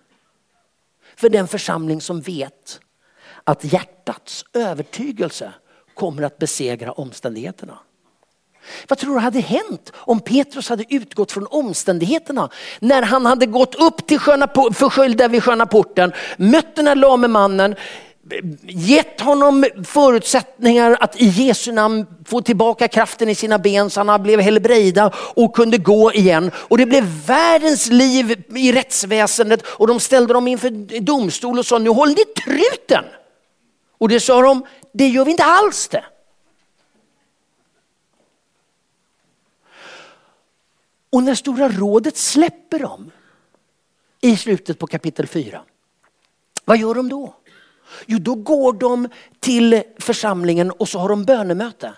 För 1.16 1.28
den 1.28 1.49
församling 1.49 2.00
som 2.00 2.21
vet 2.21 2.80
att 3.49 3.64
hjärtats 3.64 4.45
övertygelse 4.52 5.52
kommer 5.95 6.23
att 6.23 6.38
besegra 6.38 6.93
omständigheterna. 6.93 7.78
Vad 8.88 8.99
tror 8.99 9.14
du 9.14 9.21
hade 9.21 9.40
hänt 9.40 9.93
om 9.95 10.21
Petrus 10.21 10.69
hade 10.69 10.85
utgått 10.88 11.33
från 11.33 11.47
omständigheterna? 11.47 12.49
När 12.81 13.02
han 13.02 13.26
hade 13.26 13.47
gått 13.47 13.75
upp 13.75 14.07
till 14.07 14.19
sköna, 14.19 14.49
försköljda 14.75 15.28
vid 15.28 15.45
sköna 15.45 15.67
porten, 15.67 16.12
mött 16.37 16.76
den 16.76 16.87
här 16.87 16.95
lame 16.95 17.28
mannen, 17.28 17.75
gett 18.62 19.21
honom 19.21 19.64
förutsättningar 19.85 20.97
att 21.00 21.21
i 21.21 21.26
Jesu 21.26 21.73
namn 21.73 22.07
få 22.25 22.40
tillbaka 22.40 22.88
kraften 22.88 23.28
i 23.28 23.35
sina 23.35 23.59
ben 23.59 23.90
så 23.90 24.05
han 24.05 24.23
blev 24.23 24.40
helbrejda 24.40 25.12
och 25.17 25.57
kunde 25.57 25.78
gå 25.78 26.12
igen. 26.12 26.50
Och 26.57 26.78
det 26.78 26.87
blev 26.87 27.05
världens 27.26 27.87
liv 27.87 28.43
i 28.57 28.73
rättsväsendet 28.73 29.62
och 29.67 29.87
de 29.87 30.00
ställde 30.00 30.33
dem 30.33 30.49
inför 30.49 31.00
domstol 31.00 31.59
och 31.59 31.67
sa 31.67 31.78
nu 31.78 31.90
håller 31.90 32.14
ni 32.14 32.25
truten. 32.25 33.05
Och 33.99 34.09
det 34.09 34.21
sa 34.21 34.43
de, 34.43 34.67
det 34.93 35.09
gör 35.09 35.25
vi 35.25 35.31
inte 35.31 35.45
alls 35.45 35.88
det. 35.88 36.05
Och 41.11 41.23
när 41.23 41.35
Stora 41.35 41.69
rådet 41.69 42.17
släpper 42.17 42.78
dem 42.78 43.11
i 44.21 44.37
slutet 44.37 44.78
på 44.78 44.87
kapitel 44.87 45.26
4, 45.26 45.62
vad 46.64 46.78
gör 46.78 46.95
de 46.95 47.09
då? 47.09 47.35
Jo, 48.07 48.19
då 48.19 48.35
går 48.35 48.73
de 48.73 49.09
till 49.40 49.83
församlingen 49.99 50.71
och 50.71 50.88
så 50.88 50.99
har 50.99 51.09
de 51.09 51.25
bönemöte. 51.25 51.93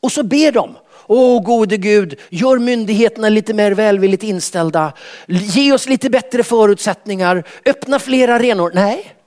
Och 0.00 0.12
så 0.12 0.22
ber 0.22 0.52
de. 0.52 0.76
Åh 1.06 1.42
gode 1.42 1.76
Gud, 1.76 2.20
gör 2.28 2.58
myndigheterna 2.58 3.28
lite 3.28 3.54
mer 3.54 3.72
välvilligt 3.72 4.22
inställda. 4.22 4.92
Ge 5.26 5.72
oss 5.72 5.88
lite 5.88 6.10
bättre 6.10 6.42
förutsättningar. 6.42 7.44
Öppna 7.66 7.98
fler 7.98 8.28
arenor. 8.28 8.72
Nej. 8.74 9.17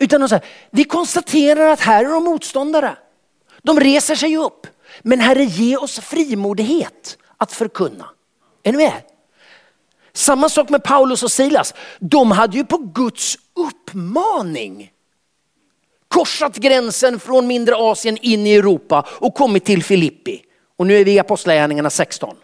Utan 0.00 0.20
de 0.20 0.28
säger, 0.28 0.44
vi 0.70 0.84
konstaterar 0.84 1.68
att 1.68 1.80
här 1.80 2.04
är 2.04 2.08
de 2.08 2.24
motståndare. 2.24 2.96
De 3.62 3.80
reser 3.80 4.14
sig 4.14 4.36
upp. 4.36 4.66
Men 5.02 5.20
Herre 5.20 5.44
ge 5.44 5.76
oss 5.76 6.00
frimodighet 6.00 7.18
att 7.36 7.52
förkunna. 7.52 8.08
Är 8.62 8.72
ni 8.72 8.78
med? 8.78 8.92
Samma 10.12 10.48
sak 10.48 10.68
med 10.68 10.82
Paulus 10.84 11.22
och 11.22 11.32
Silas. 11.32 11.74
De 11.98 12.30
hade 12.30 12.56
ju 12.56 12.64
på 12.64 12.76
Guds 12.76 13.38
uppmaning 13.54 14.92
korsat 16.08 16.56
gränsen 16.56 17.20
från 17.20 17.46
mindre 17.46 17.74
Asien 17.76 18.18
in 18.22 18.46
i 18.46 18.54
Europa 18.54 19.06
och 19.10 19.34
kommit 19.34 19.64
till 19.64 19.84
Filippi. 19.84 20.42
Och 20.76 20.86
nu 20.86 20.96
är 20.96 21.04
vi 21.04 21.12
i 21.12 21.18
Apostlagärningarna 21.18 21.90
16. 21.90 22.36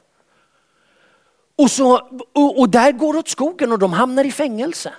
Och, 1.58 1.70
så, 1.70 1.94
och, 2.34 2.58
och 2.58 2.68
där 2.68 2.92
går 2.92 3.12
det 3.12 3.18
åt 3.18 3.28
skogen 3.28 3.72
och 3.72 3.78
de 3.78 3.92
hamnar 3.92 4.25
i 4.25 4.32
fängelse. 4.32 4.92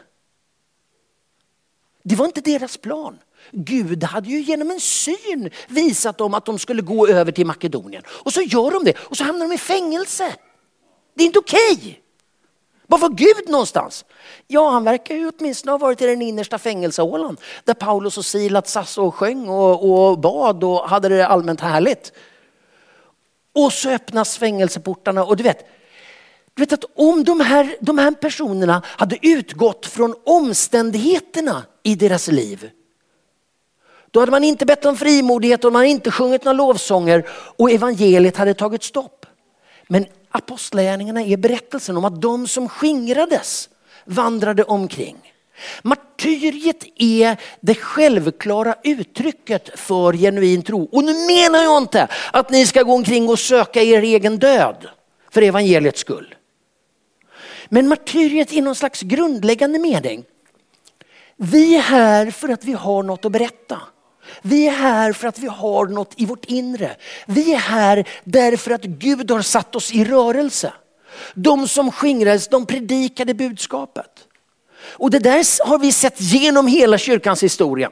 Det 2.08 2.16
var 2.16 2.26
inte 2.26 2.42
deras 2.42 2.78
plan. 2.78 3.20
Gud 3.52 4.04
hade 4.04 4.30
ju 4.30 4.42
genom 4.42 4.72
en 4.72 4.80
syn 4.80 5.50
visat 5.68 6.18
dem 6.18 6.34
att 6.34 6.46
de 6.46 6.60
skulle 6.60 6.82
gå 6.82 7.08
över 7.08 7.32
till 7.32 7.46
Makedonien. 7.46 8.04
Och 8.08 8.34
så 8.34 8.42
gör 8.42 8.72
de 8.72 8.84
det 8.84 8.98
och 8.98 9.18
så 9.18 9.24
hamnar 9.24 9.48
de 9.48 9.54
i 9.54 9.58
fängelse. 9.58 10.36
Det 11.14 11.24
är 11.24 11.26
inte 11.26 11.40
okej. 11.40 11.74
Okay. 11.78 11.96
Var 12.88 12.98
var 12.98 13.10
Gud 13.10 13.50
någonstans? 13.50 14.06
Ja, 14.48 14.70
han 14.70 14.84
verkar 14.84 15.16
ju 15.16 15.32
åtminstone 15.38 15.72
ha 15.72 15.78
varit 15.78 16.02
i 16.02 16.06
den 16.06 16.22
innersta 16.22 16.58
fängelsehålan 16.58 17.38
där 17.64 17.74
Paulus 17.74 18.18
och 18.18 18.26
Silat 18.26 18.68
satt 18.68 18.98
och 18.98 19.16
sjöng 19.16 19.50
och, 19.50 20.10
och 20.10 20.20
bad 20.20 20.64
och 20.64 20.90
hade 20.90 21.10
det 21.10 21.28
allmänt 21.28 21.62
härligt. 21.62 22.12
Och 23.54 23.74
så 23.74 23.90
öppnas 23.90 24.38
fängelseportarna 24.38 25.24
och 25.24 25.38
du 25.38 25.44
vet, 25.44 25.68
du 26.54 26.62
vet 26.62 26.74
att 26.74 26.86
om 26.96 27.24
de 27.24 27.40
här, 27.40 27.76
de 27.80 27.98
här 27.98 28.12
personerna 28.12 28.82
hade 28.86 29.18
utgått 29.22 29.86
från 29.86 30.16
omständigheterna 30.26 31.64
i 31.88 31.96
deras 31.96 32.28
liv. 32.28 32.70
Då 34.12 34.20
hade 34.20 34.32
man 34.32 34.44
inte 34.44 34.66
bett 34.66 34.86
om 34.86 34.98
frimodighet 34.98 35.66
och 35.66 35.74
man 35.74 35.80
hade 35.80 35.90
inte 35.90 36.12
sjungit 36.12 36.44
några 36.44 36.58
lovsånger 36.58 37.28
och 37.30 37.72
evangeliet 37.72 38.38
hade 38.38 38.54
tagit 38.54 38.84
stopp. 38.84 39.26
Men 39.88 40.06
apostlagärningarna 40.30 41.22
är 41.22 41.38
berättelsen 41.38 41.98
om 41.98 42.06
att 42.06 42.22
de 42.22 42.48
som 42.48 42.70
skingrades 42.70 43.70
vandrade 44.06 44.64
omkring. 44.64 45.34
Martyriet 45.82 46.86
är 46.96 47.38
det 47.62 47.76
självklara 47.76 48.76
uttrycket 48.84 49.80
för 49.80 50.14
genuin 50.14 50.62
tro. 50.62 50.84
Och 50.92 51.04
nu 51.04 51.14
menar 51.14 51.64
jag 51.64 51.78
inte 51.78 52.08
att 52.34 52.50
ni 52.50 52.66
ska 52.66 52.84
gå 52.84 52.94
omkring 52.94 53.30
och 53.30 53.40
söka 53.40 53.82
er 53.82 54.02
egen 54.02 54.40
död 54.40 54.88
för 55.32 55.42
evangeliets 55.42 56.00
skull. 56.00 56.36
Men 57.70 57.88
martyriet 57.88 58.54
är 58.54 58.62
någon 58.62 58.76
slags 58.76 59.02
grundläggande 59.02 59.80
mening. 59.80 60.26
Vi 61.38 61.76
är 61.76 61.82
här 61.82 62.32
för 62.32 62.50
att 62.50 62.64
vi 62.64 62.74
har 62.74 63.04
något 63.04 63.26
att 63.26 63.32
berätta. 63.32 63.82
Vi 64.42 64.68
är 64.68 64.72
här 64.72 65.14
för 65.14 65.28
att 65.28 65.40
vi 65.40 65.48
har 65.48 65.88
något 65.88 66.14
i 66.18 66.26
vårt 66.26 66.46
inre. 66.46 66.96
Vi 67.26 67.54
är 67.54 67.58
här 67.58 68.08
därför 68.24 68.72
att 68.72 68.84
Gud 68.84 69.32
har 69.32 69.42
satt 69.42 69.76
oss 69.76 69.92
i 69.92 70.06
rörelse. 70.06 70.74
De 71.34 71.68
som 71.68 71.92
skingrades, 71.92 72.48
de 72.48 72.66
predikade 72.66 73.34
budskapet. 73.34 74.28
Och 74.80 75.12
det 75.12 75.20
där 75.20 75.66
har 75.68 75.80
vi 75.80 75.92
sett 75.92 76.22
genom 76.22 76.68
hela 76.68 76.98
kyrkans 76.98 77.44
historia. 77.44 77.92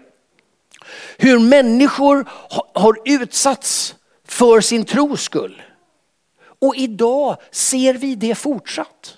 Hur 1.17 1.39
människor 1.39 2.29
har 2.73 2.97
utsatts 3.05 3.95
för 4.27 4.61
sin 4.61 4.85
tros 4.85 5.21
skull. 5.21 5.61
Och 6.61 6.75
idag 6.75 7.37
ser 7.51 7.93
vi 7.93 8.15
det 8.15 8.35
fortsatt. 8.35 9.17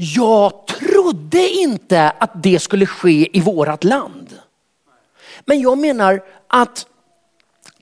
Jag 0.00 0.66
trodde 0.66 1.48
inte 1.48 2.10
att 2.10 2.42
det 2.42 2.58
skulle 2.58 2.86
ske 2.86 3.38
i 3.38 3.40
vårat 3.40 3.84
land. 3.84 4.38
Men 5.44 5.60
jag 5.60 5.78
menar 5.78 6.24
att 6.46 6.86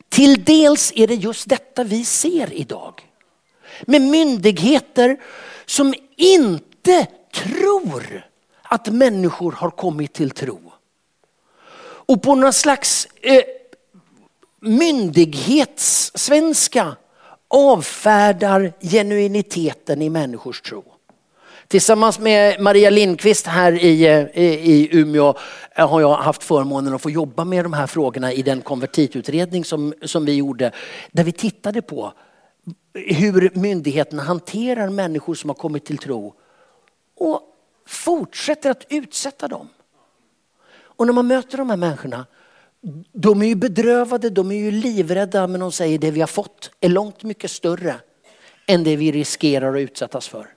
till 0.08 0.44
dels 0.44 0.92
är 0.96 1.06
det 1.06 1.14
just 1.14 1.49
detta 1.49 1.85
vi 1.85 2.04
ser 2.04 2.52
idag. 2.52 3.11
Med 3.87 4.02
myndigheter 4.02 5.16
som 5.66 5.94
inte 6.16 7.06
tror 7.35 8.26
att 8.62 8.88
människor 8.88 9.52
har 9.52 9.70
kommit 9.70 10.12
till 10.12 10.30
tro. 10.30 10.73
Och 11.80 12.23
på 12.23 12.35
någon 12.35 12.52
slags 12.52 13.08
eh, 13.23 13.42
myndighetssvenska 14.61 16.96
avfärdar 17.49 18.73
genuiniteten 18.80 20.02
i 20.02 20.11
människors 20.11 20.61
tro. 20.61 20.96
Tillsammans 21.68 22.18
med 22.18 22.61
Maria 22.61 22.90
Lindqvist 22.90 23.46
här 23.46 23.73
i, 23.73 24.06
eh, 24.06 24.20
i, 24.20 24.44
i 24.73 24.88
Umeå 24.99 25.35
eh, 25.75 25.88
har 25.88 26.00
jag 26.00 26.16
haft 26.16 26.42
förmånen 26.42 26.94
att 26.94 27.02
få 27.02 27.11
jobba 27.11 27.44
med 27.44 27.64
de 27.64 27.73
här 27.73 27.87
frågorna 27.87 28.32
i 28.32 28.42
den 28.42 28.62
konvertitutredning 28.62 29.64
som, 29.64 29.94
som 30.02 30.25
vi 30.25 30.35
gjorde. 30.35 30.73
Där 31.12 31.25
vi 31.25 31.32
tittade 31.32 31.82
på 31.82 32.12
hur 32.94 33.50
myndigheterna 33.54 34.23
hanterar 34.23 34.88
människor 34.88 35.35
som 35.35 35.50
har 35.50 35.54
kommit 35.54 35.85
till 35.85 35.99
tro 35.99 36.35
och 37.16 37.40
fortsätter 37.87 38.70
att 38.70 38.87
utsätta 38.88 39.49
dem. 39.49 39.68
Och 40.78 41.06
när 41.06 41.12
man 41.12 41.26
möter 41.26 41.58
de 41.58 41.70
här 41.70 41.76
människorna, 41.76 42.26
de 43.12 43.42
är 43.42 43.46
ju 43.46 43.54
bedrövade, 43.54 44.30
de 44.30 44.50
är 44.50 44.56
ju 44.56 44.70
livrädda 44.70 45.46
men 45.46 45.61
de 45.61 45.73
säger 45.73 45.99
det 45.99 46.11
vi 46.11 46.20
har 46.20 46.26
fått 46.26 46.70
är 46.80 46.88
långt 46.88 47.23
mycket 47.23 47.50
större 47.50 47.94
än 48.66 48.85
det 48.85 48.96
vi 48.96 49.12
riskerar 49.12 49.75
att 49.75 49.80
utsättas 49.80 50.28
för. 50.28 50.56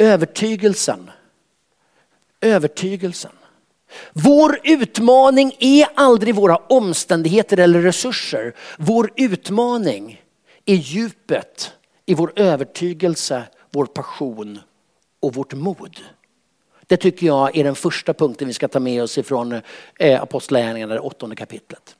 Övertygelsen. 0.00 1.10
Övertygelsen. 2.40 3.32
Vår 4.12 4.60
utmaning 4.64 5.56
är 5.58 5.86
aldrig 5.94 6.34
våra 6.34 6.56
omständigheter 6.56 7.56
eller 7.56 7.80
resurser. 7.80 8.54
Vår 8.78 9.12
utmaning 9.16 10.22
är 10.64 10.74
djupet 10.74 11.72
i 12.06 12.14
vår 12.14 12.32
övertygelse, 12.36 13.42
vår 13.70 13.86
passion 13.86 14.58
och 15.20 15.34
vårt 15.34 15.54
mod. 15.54 16.00
Det 16.86 16.96
tycker 16.96 17.26
jag 17.26 17.56
är 17.56 17.64
den 17.64 17.74
första 17.74 18.14
punkten 18.14 18.48
vi 18.48 18.54
ska 18.54 18.68
ta 18.68 18.80
med 18.80 19.02
oss 19.02 19.18
ifrån 19.18 19.60
eh, 19.98 20.22
Apostlagärningarna, 20.22 20.94
det 20.94 21.00
åttonde 21.00 21.36
kapitlet. 21.36 21.96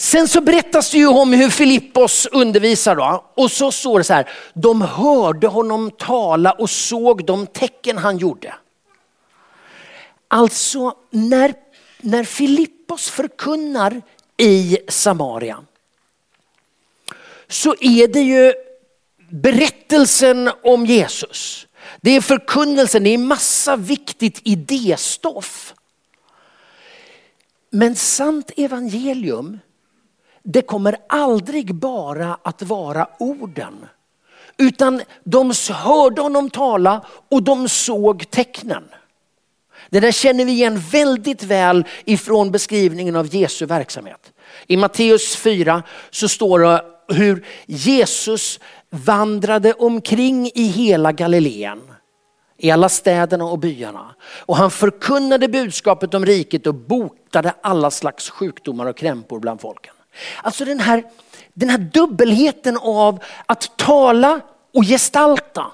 Sen 0.00 0.28
så 0.28 0.40
berättas 0.40 0.90
det 0.90 0.98
ju 0.98 1.06
om 1.06 1.32
hur 1.32 1.50
Filippos 1.50 2.26
undervisar 2.26 2.96
då. 2.96 3.24
Och 3.34 3.50
så 3.50 3.72
står 3.72 3.98
det 3.98 4.04
så 4.04 4.14
här, 4.14 4.30
de 4.54 4.82
hörde 4.82 5.46
honom 5.46 5.90
tala 5.90 6.52
och 6.52 6.70
såg 6.70 7.24
de 7.24 7.46
tecken 7.46 7.98
han 7.98 8.18
gjorde. 8.18 8.54
Alltså 10.28 10.94
när, 11.10 11.54
när 12.00 12.24
Filippos 12.24 13.10
förkunnar 13.10 14.02
i 14.36 14.78
Samaria 14.88 15.64
så 17.48 17.74
är 17.80 18.08
det 18.08 18.20
ju 18.20 18.52
berättelsen 19.28 20.50
om 20.62 20.86
Jesus. 20.86 21.66
Det 22.00 22.10
är 22.10 22.20
förkunnelsen, 22.20 23.04
det 23.04 23.14
är 23.14 23.18
massa 23.18 23.76
viktigt 23.76 24.40
idéstoff. 24.44 25.74
Men 27.70 27.96
sant 27.96 28.50
evangelium, 28.56 29.58
det 30.42 30.62
kommer 30.62 30.96
aldrig 31.08 31.74
bara 31.74 32.38
att 32.42 32.62
vara 32.62 33.08
orden. 33.18 33.86
Utan 34.58 35.02
de 35.24 35.52
hörde 35.70 36.22
honom 36.22 36.50
tala 36.50 37.06
och 37.28 37.42
de 37.42 37.68
såg 37.68 38.30
tecknen. 38.30 38.84
Det 39.90 40.00
där 40.00 40.12
känner 40.12 40.44
vi 40.44 40.52
igen 40.52 40.78
väldigt 40.78 41.42
väl 41.42 41.84
ifrån 42.04 42.50
beskrivningen 42.50 43.16
av 43.16 43.34
Jesu 43.34 43.66
verksamhet. 43.66 44.32
I 44.66 44.76
Matteus 44.76 45.36
4 45.36 45.82
så 46.10 46.28
står 46.28 46.58
det 46.58 46.84
hur 47.08 47.46
Jesus 47.66 48.60
vandrade 48.90 49.72
omkring 49.72 50.50
i 50.54 50.62
hela 50.62 51.12
Galileen. 51.12 51.80
I 52.56 52.70
alla 52.70 52.88
städerna 52.88 53.44
och 53.44 53.58
byarna. 53.58 54.14
Och 54.20 54.56
han 54.56 54.70
förkunnade 54.70 55.48
budskapet 55.48 56.14
om 56.14 56.26
riket 56.26 56.66
och 56.66 56.74
botade 56.74 57.54
alla 57.60 57.90
slags 57.90 58.30
sjukdomar 58.30 58.86
och 58.86 58.96
krämpor 58.96 59.40
bland 59.40 59.60
folken. 59.60 59.94
Alltså 60.42 60.64
den 60.64 60.80
här, 60.80 61.04
den 61.54 61.68
här 61.68 61.78
dubbelheten 61.78 62.76
av 62.76 63.24
att 63.46 63.76
tala 63.76 64.40
och 64.74 64.84
gestalta. 64.84 65.66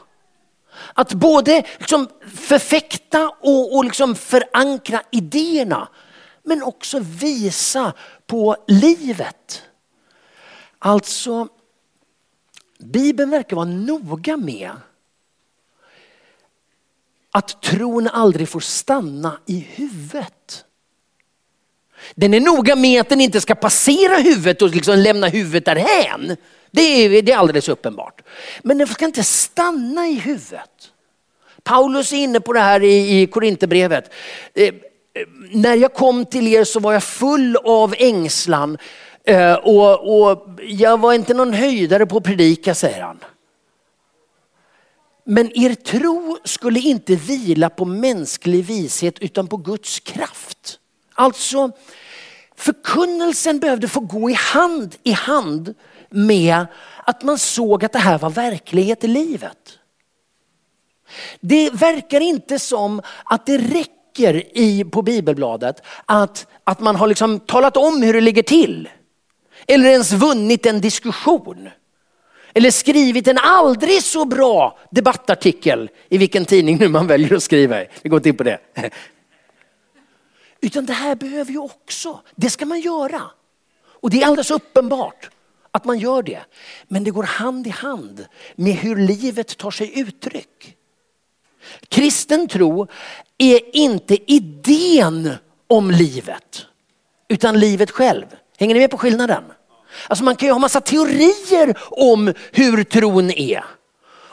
Att 0.94 1.12
både 1.12 1.64
liksom 1.78 2.08
förfäkta 2.36 3.28
och, 3.40 3.76
och 3.76 3.84
liksom 3.84 4.14
förankra 4.14 5.02
idéerna 5.10 5.88
men 6.42 6.62
också 6.62 6.98
visa 7.00 7.92
på 8.26 8.56
livet. 8.66 9.62
Alltså, 10.78 11.48
Bibeln 12.78 13.30
verkar 13.30 13.56
vara 13.56 13.66
noga 13.66 14.36
med 14.36 14.70
att 17.30 17.62
tron 17.62 18.08
aldrig 18.08 18.48
får 18.48 18.60
stanna 18.60 19.40
i 19.46 19.58
huvudet. 19.58 20.65
Den 22.14 22.34
är 22.34 22.40
noga 22.40 22.76
med 22.76 23.00
att 23.00 23.08
den 23.08 23.20
inte 23.20 23.40
ska 23.40 23.54
passera 23.54 24.16
huvudet 24.16 24.62
och 24.62 24.70
liksom 24.70 24.98
lämna 24.98 25.28
huvudet 25.28 25.64
därhän. 25.64 26.36
Det 26.70 26.80
är, 26.80 27.22
det 27.22 27.32
är 27.32 27.36
alldeles 27.36 27.68
uppenbart. 27.68 28.22
Men 28.62 28.78
den 28.78 28.86
ska 28.86 29.04
inte 29.04 29.24
stanna 29.24 30.06
i 30.06 30.14
huvudet. 30.14 30.70
Paulus 31.62 32.12
är 32.12 32.16
inne 32.16 32.40
på 32.40 32.52
det 32.52 32.60
här 32.60 32.82
i, 32.82 33.20
i 33.20 33.26
Korinthierbrevet. 33.26 34.12
Eh, 34.54 34.64
eh 34.64 34.72
när 35.52 35.74
jag 35.74 35.94
kom 35.94 36.24
till 36.24 36.48
er 36.48 36.64
så 36.64 36.80
var 36.80 36.92
jag 36.92 37.04
full 37.04 37.56
av 37.56 37.94
ängslan 37.98 38.78
eh, 39.24 39.54
och, 39.54 40.22
och 40.22 40.48
jag 40.62 41.00
var 41.00 41.12
inte 41.12 41.34
någon 41.34 41.52
höjdare 41.52 42.06
på 42.06 42.16
att 42.16 42.24
predika 42.24 42.74
säger 42.74 43.02
han. 43.02 43.18
Men 45.24 45.58
er 45.58 45.74
tro 45.74 46.38
skulle 46.44 46.80
inte 46.80 47.16
vila 47.16 47.70
på 47.70 47.84
mänsklig 47.84 48.64
vishet 48.64 49.18
utan 49.18 49.46
på 49.48 49.56
Guds 49.56 50.00
kraft. 50.00 50.78
Alltså 51.16 51.70
förkunnelsen 52.56 53.58
behövde 53.58 53.88
få 53.88 54.00
gå 54.00 54.30
i 54.30 54.32
hand 54.32 54.94
i 55.02 55.12
hand 55.12 55.74
med 56.10 56.66
att 57.04 57.22
man 57.22 57.38
såg 57.38 57.84
att 57.84 57.92
det 57.92 57.98
här 57.98 58.18
var 58.18 58.30
verklighet 58.30 59.04
i 59.04 59.08
livet. 59.08 59.78
Det 61.40 61.70
verkar 61.70 62.20
inte 62.20 62.58
som 62.58 63.02
att 63.24 63.46
det 63.46 63.58
räcker 63.58 64.58
i, 64.58 64.84
på 64.84 65.02
bibelbladet 65.02 65.82
att, 66.06 66.46
att 66.64 66.80
man 66.80 66.96
har 66.96 67.06
liksom 67.06 67.40
talat 67.40 67.76
om 67.76 68.02
hur 68.02 68.12
det 68.12 68.20
ligger 68.20 68.42
till. 68.42 68.88
Eller 69.66 69.90
ens 69.90 70.12
vunnit 70.12 70.66
en 70.66 70.80
diskussion. 70.80 71.68
Eller 72.54 72.70
skrivit 72.70 73.28
en 73.28 73.38
aldrig 73.38 74.02
så 74.02 74.24
bra 74.24 74.78
debattartikel 74.90 75.90
i 76.08 76.18
vilken 76.18 76.44
tidning 76.44 76.78
nu 76.78 76.88
man 76.88 77.06
väljer 77.06 77.34
att 77.34 77.42
skriva 77.42 77.82
i. 77.82 77.86
Vi 78.02 78.08
går 78.08 78.16
inte 78.16 78.28
in 78.28 78.36
på 78.36 78.44
det. 78.44 78.58
Utan 80.66 80.86
det 80.86 80.92
här 80.92 81.14
behöver 81.14 81.52
ju 81.52 81.58
också, 81.58 82.20
det 82.34 82.50
ska 82.50 82.66
man 82.66 82.80
göra. 82.80 83.22
Och 84.00 84.10
det 84.10 84.22
är 84.22 84.26
alldeles 84.26 84.50
uppenbart 84.50 85.30
att 85.70 85.84
man 85.84 85.98
gör 85.98 86.22
det. 86.22 86.40
Men 86.88 87.04
det 87.04 87.10
går 87.10 87.22
hand 87.22 87.66
i 87.66 87.70
hand 87.70 88.26
med 88.56 88.74
hur 88.74 88.96
livet 88.96 89.56
tar 89.58 89.70
sig 89.70 90.00
uttryck. 90.00 90.76
Kristen 91.88 92.48
tro 92.48 92.86
är 93.38 93.76
inte 93.76 94.32
idén 94.32 95.32
om 95.66 95.90
livet, 95.90 96.66
utan 97.28 97.60
livet 97.60 97.90
själv. 97.90 98.26
Hänger 98.58 98.74
ni 98.74 98.80
med 98.80 98.90
på 98.90 98.98
skillnaden? 98.98 99.44
Alltså 100.08 100.24
man 100.24 100.36
kan 100.36 100.46
ju 100.46 100.52
ha 100.52 100.58
massa 100.58 100.80
teorier 100.80 101.78
om 101.90 102.32
hur 102.52 102.84
tron 102.84 103.30
är. 103.30 103.64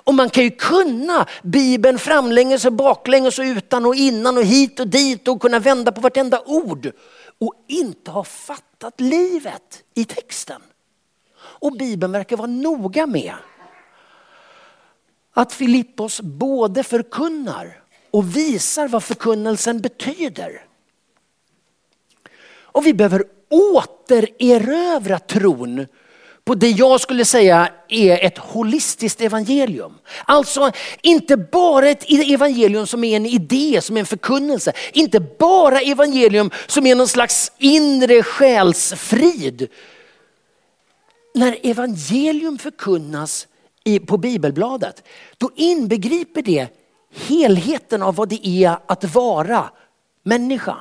Och 0.03 0.13
man 0.13 0.29
kan 0.29 0.43
ju 0.43 0.49
kunna 0.49 1.25
Bibeln 1.43 1.99
framlänges 1.99 2.65
och 2.65 2.73
baklänges 2.73 3.39
och 3.39 3.43
utan 3.43 3.85
och 3.85 3.95
innan 3.95 4.37
och 4.37 4.43
hit 4.43 4.79
och 4.79 4.87
dit 4.87 5.27
och 5.27 5.41
kunna 5.41 5.59
vända 5.59 5.91
på 5.91 6.01
vartenda 6.01 6.41
ord. 6.45 6.91
Och 7.39 7.53
inte 7.67 8.11
ha 8.11 8.23
fattat 8.23 9.01
livet 9.01 9.83
i 9.93 10.05
texten. 10.05 10.61
Och 11.39 11.77
Bibeln 11.77 12.11
verkar 12.11 12.37
vara 12.37 12.47
noga 12.47 13.07
med 13.07 13.33
att 15.33 15.53
Filippos 15.53 16.21
både 16.21 16.83
förkunnar 16.83 17.83
och 18.11 18.37
visar 18.37 18.87
vad 18.87 19.03
förkunnelsen 19.03 19.81
betyder. 19.81 20.65
Och 22.73 22.85
vi 22.85 22.93
behöver 22.93 23.23
återerövra 23.49 25.19
tron 25.19 25.85
på 26.45 26.55
det 26.55 26.69
jag 26.69 27.01
skulle 27.01 27.25
säga 27.25 27.69
är 27.87 28.25
ett 28.25 28.37
holistiskt 28.37 29.21
evangelium. 29.21 29.93
Alltså 30.25 30.71
inte 31.01 31.37
bara 31.37 31.89
ett 31.89 32.05
evangelium 32.09 32.87
som 32.87 33.03
är 33.03 33.15
en 33.15 33.25
idé, 33.25 33.81
som 33.81 33.95
är 33.97 33.99
en 33.99 34.05
förkunnelse. 34.05 34.73
Inte 34.93 35.19
bara 35.19 35.81
evangelium 35.81 36.51
som 36.67 36.85
är 36.85 36.95
någon 36.95 37.07
slags 37.07 37.51
inre 37.57 38.23
själsfrid. 38.23 39.67
när 41.35 41.57
evangelium 41.63 42.57
förkunnas 42.57 43.47
på 44.07 44.17
bibelbladet, 44.17 45.03
då 45.37 45.51
inbegriper 45.55 46.41
det 46.41 46.67
helheten 47.27 48.01
av 48.01 48.15
vad 48.15 48.29
det 48.29 48.47
är 48.47 48.77
att 48.85 49.15
vara 49.15 49.69
människa. 50.23 50.75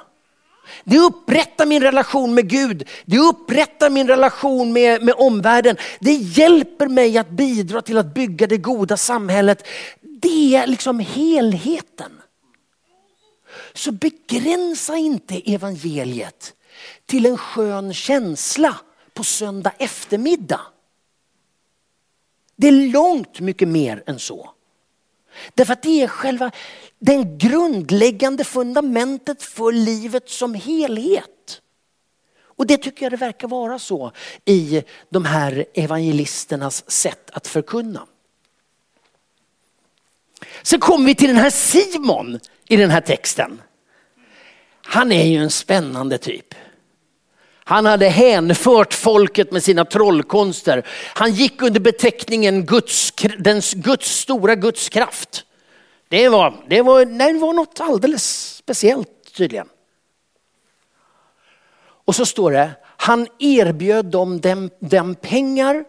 Det 0.84 0.98
upprättar 0.98 1.66
min 1.66 1.82
relation 1.82 2.34
med 2.34 2.48
Gud, 2.48 2.88
det 3.04 3.18
upprättar 3.18 3.90
min 3.90 4.08
relation 4.08 4.72
med, 4.72 5.02
med 5.02 5.14
omvärlden. 5.18 5.76
Det 6.00 6.12
hjälper 6.12 6.88
mig 6.88 7.18
att 7.18 7.30
bidra 7.30 7.82
till 7.82 7.98
att 7.98 8.14
bygga 8.14 8.46
det 8.46 8.56
goda 8.56 8.96
samhället. 8.96 9.66
Det 10.00 10.54
är 10.54 10.66
liksom 10.66 10.98
helheten. 11.00 12.12
Så 13.72 13.92
begränsa 13.92 14.96
inte 14.96 15.52
evangeliet 15.54 16.54
till 17.06 17.26
en 17.26 17.38
skön 17.38 17.94
känsla 17.94 18.76
på 19.14 19.24
söndag 19.24 19.72
eftermiddag. 19.78 20.60
Det 22.56 22.68
är 22.68 22.92
långt 22.92 23.40
mycket 23.40 23.68
mer 23.68 24.02
än 24.06 24.18
så. 24.18 24.50
Därför 25.54 25.72
att 25.72 25.82
det 25.82 26.02
är 26.02 26.08
själva 26.08 26.50
den 26.98 27.38
grundläggande 27.38 28.44
fundamentet 28.44 29.42
för 29.42 29.72
livet 29.72 30.28
som 30.28 30.54
helhet. 30.54 31.60
Och 32.56 32.66
det 32.66 32.76
tycker 32.76 33.02
jag 33.02 33.12
det 33.12 33.16
verkar 33.16 33.48
vara 33.48 33.78
så 33.78 34.12
i 34.44 34.82
de 35.10 35.24
här 35.24 35.64
evangelisternas 35.74 36.90
sätt 36.90 37.30
att 37.32 37.46
förkunna. 37.46 38.06
Sen 40.62 40.80
kommer 40.80 41.06
vi 41.06 41.14
till 41.14 41.28
den 41.28 41.36
här 41.36 41.50
Simon 41.50 42.40
i 42.68 42.76
den 42.76 42.90
här 42.90 43.00
texten. 43.00 43.62
Han 44.82 45.12
är 45.12 45.24
ju 45.24 45.36
en 45.36 45.50
spännande 45.50 46.18
typ. 46.18 46.54
Han 47.64 47.86
hade 47.86 48.08
hänfört 48.08 48.94
folket 48.94 49.52
med 49.52 49.62
sina 49.62 49.84
trollkonster. 49.84 50.86
Han 51.14 51.32
gick 51.32 51.62
under 51.62 51.80
beteckningen 51.80 52.66
Guds, 52.66 53.12
den 53.38 53.62
Guds 53.74 54.18
stora 54.18 54.54
Guds 54.54 54.88
kraft. 54.88 55.44
Det 56.08 56.28
var, 56.28 56.64
det, 56.68 56.82
var, 56.82 57.04
det 57.04 57.38
var 57.38 57.52
något 57.52 57.80
alldeles 57.80 58.56
speciellt 58.56 59.08
tydligen. 59.36 59.68
Och 62.04 62.14
så 62.14 62.26
står 62.26 62.50
det, 62.50 62.70
han 62.84 63.26
erbjöd 63.38 64.04
dem 64.04 64.40
den, 64.40 64.70
dem 64.80 65.14
pengar 65.14 65.84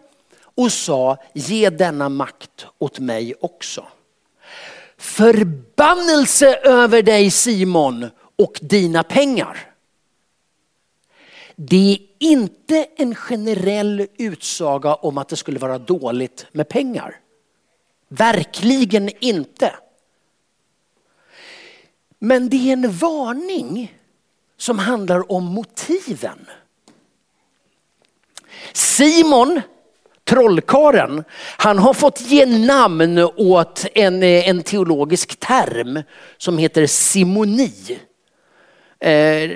och 0.54 0.72
sa 0.72 1.16
ge 1.34 1.70
denna 1.70 2.08
makt 2.08 2.66
åt 2.78 2.98
mig 2.98 3.34
också. 3.40 3.84
Förbannelse 4.98 6.54
över 6.56 7.02
dig 7.02 7.30
Simon 7.30 8.10
och 8.38 8.58
dina 8.62 9.02
pengar. 9.02 9.73
Det 11.56 11.92
är 11.92 12.28
inte 12.30 12.86
en 12.96 13.14
generell 13.14 14.06
utsaga 14.18 14.94
om 14.94 15.18
att 15.18 15.28
det 15.28 15.36
skulle 15.36 15.58
vara 15.58 15.78
dåligt 15.78 16.46
med 16.52 16.68
pengar. 16.68 17.20
Verkligen 18.08 19.10
inte. 19.24 19.74
Men 22.18 22.48
det 22.48 22.56
är 22.56 22.72
en 22.72 22.92
varning 22.92 23.98
som 24.56 24.78
handlar 24.78 25.32
om 25.32 25.44
motiven. 25.44 26.46
Simon, 28.72 29.60
trollkaren, 30.24 31.24
han 31.56 31.78
har 31.78 31.94
fått 31.94 32.20
ge 32.20 32.46
namn 32.46 33.18
åt 33.36 33.86
en, 33.94 34.22
eh, 34.22 34.48
en 34.48 34.62
teologisk 34.62 35.36
term 35.40 36.02
som 36.36 36.58
heter 36.58 36.86
simoni. 36.86 37.98
Eh, 39.00 39.50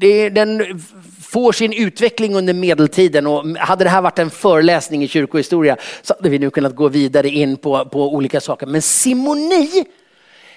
det, 0.00 0.28
den 0.28 0.80
får 1.22 1.52
sin 1.52 1.72
utveckling 1.72 2.34
under 2.34 2.54
medeltiden 2.54 3.26
och 3.26 3.46
hade 3.58 3.84
det 3.84 3.90
här 3.90 4.02
varit 4.02 4.18
en 4.18 4.30
föreläsning 4.30 5.04
i 5.04 5.08
kyrkohistoria 5.08 5.76
så 6.02 6.14
hade 6.14 6.28
vi 6.28 6.38
nu 6.38 6.50
kunnat 6.50 6.76
gå 6.76 6.88
vidare 6.88 7.28
in 7.28 7.56
på, 7.56 7.84
på 7.84 8.14
olika 8.14 8.40
saker. 8.40 8.66
Men 8.66 8.82
simoni, 8.82 9.84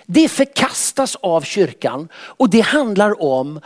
det 0.05 0.27
förkastas 0.29 1.15
av 1.15 1.41
kyrkan 1.41 2.07
och 2.15 2.49
det 2.49 2.62
handlar 2.62 3.23
om 3.23 3.62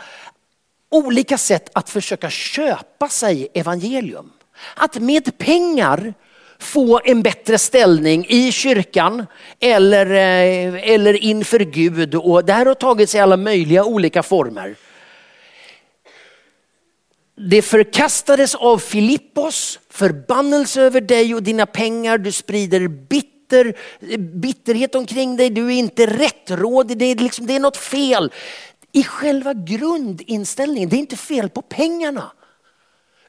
olika 0.90 1.38
sätt 1.38 1.70
att 1.72 1.90
försöka 1.90 2.30
köpa 2.30 3.08
sig 3.08 3.48
evangelium. 3.54 4.32
Att 4.76 4.98
med 4.98 5.38
pengar 5.38 6.14
få 6.58 7.00
en 7.04 7.22
bättre 7.22 7.58
ställning 7.58 8.26
i 8.28 8.52
kyrkan 8.52 9.26
eller, 9.60 10.06
eh, 10.06 10.90
eller 10.92 11.14
inför 11.14 11.58
Gud. 11.58 12.14
Och 12.14 12.44
det 12.44 12.52
här 12.52 12.66
har 12.66 12.74
tagit 12.74 13.10
sig 13.10 13.20
alla 13.20 13.36
möjliga 13.36 13.84
olika 13.84 14.22
former. 14.22 14.76
Det 17.38 17.62
förkastades 17.62 18.54
av 18.54 18.78
Filippos, 18.78 19.78
förbannelse 19.90 20.82
över 20.82 21.00
dig 21.00 21.34
och 21.34 21.42
dina 21.42 21.66
pengar, 21.66 22.18
du 22.18 22.32
sprider 22.32 22.88
bitter, 22.88 23.76
bitterhet 24.18 24.94
omkring 24.94 25.36
dig, 25.36 25.50
du 25.50 25.66
är 25.66 25.78
inte 25.78 26.06
rättrådig, 26.06 26.98
det 26.98 27.04
är, 27.04 27.16
liksom, 27.16 27.46
det 27.46 27.56
är 27.56 27.60
något 27.60 27.76
fel. 27.76 28.32
I 28.92 29.04
själva 29.04 29.54
grundinställningen, 29.54 30.88
det 30.88 30.96
är 30.96 30.98
inte 30.98 31.16
fel 31.16 31.48
på 31.48 31.62
pengarna. 31.62 32.32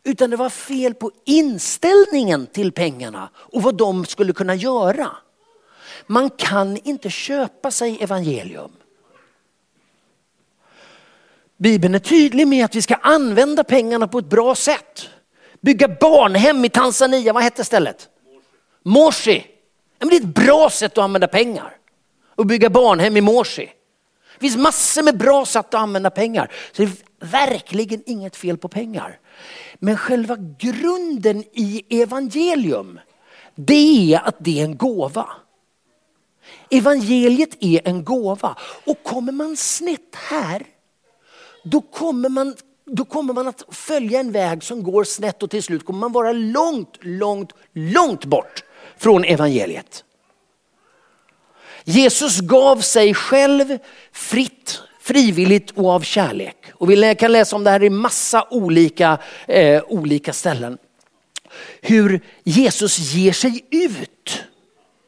Utan 0.03 0.29
det 0.29 0.35
var 0.37 0.49
fel 0.49 0.93
på 0.93 1.11
inställningen 1.25 2.47
till 2.47 2.71
pengarna 2.71 3.29
och 3.35 3.63
vad 3.63 3.75
de 3.75 4.05
skulle 4.05 4.33
kunna 4.33 4.55
göra. 4.55 5.09
Man 6.07 6.29
kan 6.29 6.77
inte 6.77 7.09
köpa 7.09 7.71
sig 7.71 7.97
evangelium. 8.03 8.71
Bibeln 11.57 11.95
är 11.95 11.99
tydlig 11.99 12.47
med 12.47 12.65
att 12.65 12.75
vi 12.75 12.81
ska 12.81 12.95
använda 12.95 13.63
pengarna 13.63 14.07
på 14.07 14.19
ett 14.19 14.29
bra 14.29 14.55
sätt. 14.55 15.09
Bygga 15.61 15.87
barnhem 15.87 16.65
i 16.65 16.69
Tanzania, 16.69 17.33
vad 17.33 17.43
hette 17.43 17.63
stället? 17.63 18.09
Morsi. 18.83 19.45
det 19.97 20.05
är 20.05 20.15
ett 20.15 20.23
bra 20.23 20.69
sätt 20.69 20.91
att 20.91 21.03
använda 21.03 21.27
pengar. 21.27 21.77
Att 22.35 22.47
bygga 22.47 22.69
barnhem 22.69 23.17
i 23.17 23.21
Morsi. 23.21 23.69
Det 24.39 24.45
finns 24.45 24.57
massor 24.57 25.03
med 25.03 25.17
bra 25.17 25.45
sätt 25.45 25.59
att 25.59 25.73
använda 25.73 26.09
pengar. 26.09 26.51
Så 26.71 26.81
det 26.81 26.87
är 26.87 27.27
verkligen 27.31 28.03
inget 28.05 28.35
fel 28.35 28.57
på 28.57 28.67
pengar. 28.67 29.19
Men 29.79 29.97
själva 29.97 30.37
grunden 30.59 31.43
i 31.53 32.01
evangelium, 32.01 32.99
det 33.55 34.13
är 34.13 34.19
att 34.19 34.35
det 34.39 34.59
är 34.59 34.63
en 34.63 34.77
gåva. 34.77 35.27
Evangeliet 36.69 37.57
är 37.59 37.87
en 37.87 38.03
gåva 38.03 38.55
och 38.85 39.03
kommer 39.03 39.31
man 39.31 39.57
snett 39.57 40.15
här 40.29 40.63
då 41.63 41.81
kommer 41.81 42.29
man 42.29 42.55
då 42.85 43.05
kommer 43.05 43.33
man 43.33 43.47
att 43.47 43.63
följa 43.69 44.19
en 44.19 44.31
väg 44.31 44.63
som 44.63 44.83
går 44.83 45.03
snett 45.03 45.43
och 45.43 45.49
till 45.49 45.63
slut 45.63 45.85
kommer 45.85 45.99
man 45.99 46.11
vara 46.11 46.31
långt, 46.31 46.97
långt, 47.01 47.53
långt 47.73 48.25
bort 48.25 48.63
från 48.97 49.23
evangeliet. 49.23 50.03
Jesus 51.89 52.39
gav 52.39 52.81
sig 52.81 53.13
själv 53.13 53.77
fritt, 54.11 54.81
frivilligt 55.01 55.71
och 55.71 55.89
av 55.89 56.01
kärlek. 56.01 56.57
Och 56.73 56.91
vi 56.91 57.15
kan 57.15 57.31
läsa 57.31 57.55
om 57.55 57.63
det 57.63 57.69
här 57.71 57.83
i 57.83 57.89
massa 57.89 58.47
olika, 58.49 59.17
eh, 59.47 59.83
olika 59.87 60.33
ställen. 60.33 60.77
Hur 61.81 62.21
Jesus 62.43 62.99
ger 62.99 63.31
sig 63.31 63.65
ut 63.69 64.43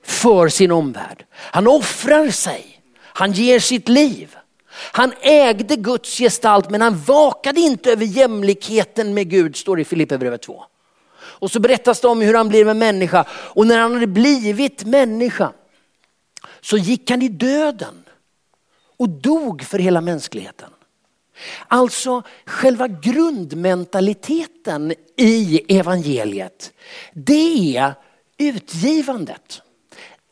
för 0.05 0.49
sin 0.49 0.71
omvärld. 0.71 1.25
Han 1.31 1.67
offrar 1.67 2.29
sig, 2.29 2.81
han 3.01 3.31
ger 3.31 3.59
sitt 3.59 3.89
liv. 3.89 4.35
Han 4.71 5.13
ägde 5.21 5.75
Guds 5.75 6.17
gestalt 6.17 6.69
men 6.69 6.81
han 6.81 6.99
vakade 6.99 7.59
inte 7.59 7.91
över 7.91 8.05
jämlikheten 8.05 9.13
med 9.13 9.29
Gud, 9.29 9.55
står 9.55 9.75
det 9.75 9.81
i 9.81 9.85
Filipperbrevet 9.85 10.41
2. 10.41 10.63
Och 11.19 11.51
så 11.51 11.59
berättas 11.59 12.01
det 12.01 12.07
om 12.07 12.21
hur 12.21 12.33
han 12.33 12.49
blev 12.49 12.69
en 12.69 12.79
människa 12.79 13.25
och 13.31 13.67
när 13.67 13.79
han 13.79 13.93
hade 13.93 14.07
blivit 14.07 14.85
människa 14.85 15.51
så 16.61 16.77
gick 16.77 17.09
han 17.09 17.21
i 17.21 17.27
döden 17.27 18.03
och 18.97 19.09
dog 19.09 19.63
för 19.63 19.79
hela 19.79 20.01
mänskligheten. 20.01 20.69
Alltså 21.67 22.23
själva 22.45 22.87
grundmentaliteten 22.87 24.93
i 25.17 25.61
evangeliet, 25.77 26.73
det 27.13 27.77
är 27.77 27.93
utgivandet. 28.37 29.61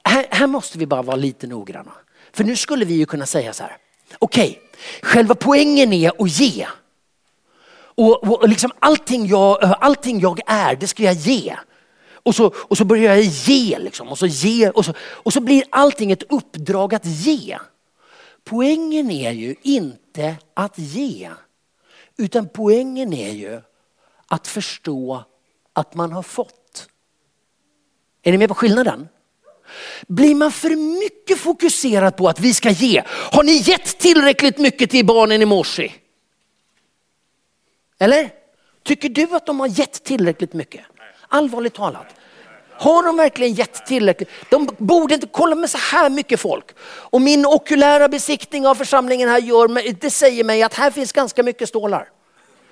Här, 0.03 0.25
här, 0.29 0.47
måste 0.47 0.77
vi 0.77 0.85
bara 0.85 1.01
vara 1.01 1.15
lite 1.15 1.47
noggranna. 1.47 1.91
För 2.31 2.43
nu 2.43 2.55
skulle 2.55 2.85
vi 2.85 2.93
ju 2.93 3.05
kunna 3.05 3.25
säga 3.25 3.53
så 3.53 3.63
här, 3.63 3.77
okej, 4.19 4.49
okay, 4.49 4.61
själva 5.01 5.35
poängen 5.35 5.93
är 5.93 6.23
att 6.23 6.39
ge. 6.39 6.67
Och, 7.97 8.23
och 8.23 8.49
liksom 8.49 8.71
allting, 8.79 9.27
jag, 9.27 9.75
allting 9.79 10.19
jag 10.19 10.39
är, 10.45 10.75
det 10.75 10.87
ska 10.87 11.03
jag 11.03 11.13
ge. 11.13 11.55
Och 12.27 12.35
så, 12.35 12.53
och 12.55 12.77
så 12.77 12.85
börjar 12.85 13.15
jag 13.15 13.23
ge, 13.23 13.79
liksom, 13.79 14.07
och, 14.07 14.17
så 14.17 14.25
ge 14.25 14.69
och, 14.69 14.85
så, 14.85 14.93
och 14.99 15.33
så 15.33 15.39
blir 15.39 15.63
allting 15.69 16.11
ett 16.11 16.23
uppdrag 16.29 16.95
att 16.95 17.05
ge. 17.05 17.57
Poängen 18.43 19.11
är 19.11 19.31
ju 19.31 19.55
inte 19.61 20.35
att 20.53 20.77
ge, 20.77 21.29
utan 22.17 22.49
poängen 22.49 23.13
är 23.13 23.31
ju 23.31 23.61
att 24.27 24.47
förstå 24.47 25.23
att 25.73 25.95
man 25.95 26.11
har 26.11 26.23
fått. 26.23 26.89
Är 28.23 28.31
ni 28.31 28.37
med 28.37 28.49
på 28.49 28.55
skillnaden? 28.55 29.07
Blir 30.07 30.35
man 30.35 30.51
för 30.51 30.99
mycket 30.99 31.39
fokuserad 31.39 32.17
på 32.17 32.29
att 32.29 32.39
vi 32.39 32.53
ska 32.53 32.69
ge? 32.69 33.03
Har 33.07 33.43
ni 33.43 33.51
gett 33.51 33.99
tillräckligt 33.99 34.57
mycket 34.57 34.89
till 34.89 35.05
barnen 35.05 35.41
i 35.41 35.45
morse? 35.45 35.91
Eller? 37.99 38.29
Tycker 38.83 39.09
du 39.09 39.35
att 39.35 39.45
de 39.45 39.59
har 39.59 39.67
gett 39.67 40.03
tillräckligt 40.03 40.53
mycket? 40.53 40.85
Allvarligt 41.27 41.73
talat. 41.73 42.16
Har 42.79 43.03
de 43.03 43.17
verkligen 43.17 43.53
gett 43.53 43.85
tillräckligt? 43.85 44.29
De 44.49 44.69
borde 44.77 45.13
inte 45.13 45.27
kolla 45.27 45.55
med 45.55 45.69
så 45.69 45.77
här 45.77 46.09
mycket 46.09 46.39
folk. 46.39 46.65
Och 46.81 47.21
min 47.21 47.45
okulära 47.45 48.07
besiktning 48.07 48.67
av 48.67 48.75
församlingen 48.75 49.29
här 49.29 49.39
gör, 49.39 49.93
det 50.01 50.09
säger 50.09 50.43
mig 50.43 50.63
att 50.63 50.73
här 50.73 50.91
finns 50.91 51.11
ganska 51.11 51.43
mycket 51.43 51.69
stålar. 51.69 52.09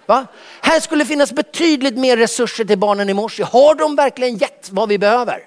Va? 0.06 0.28
Här 0.62 0.80
skulle 0.80 1.06
finnas 1.06 1.32
betydligt 1.32 1.98
mer 1.98 2.18
resurser 2.18 2.66
till 2.66 2.78
barnen 2.78 3.10
i 3.10 3.14
morse. 3.14 3.44
Har 3.44 3.76
de 3.76 3.96
verkligen 3.96 4.38
gett 4.38 4.70
vad 4.72 4.90
vi 4.90 4.98
behöver? 4.98 5.40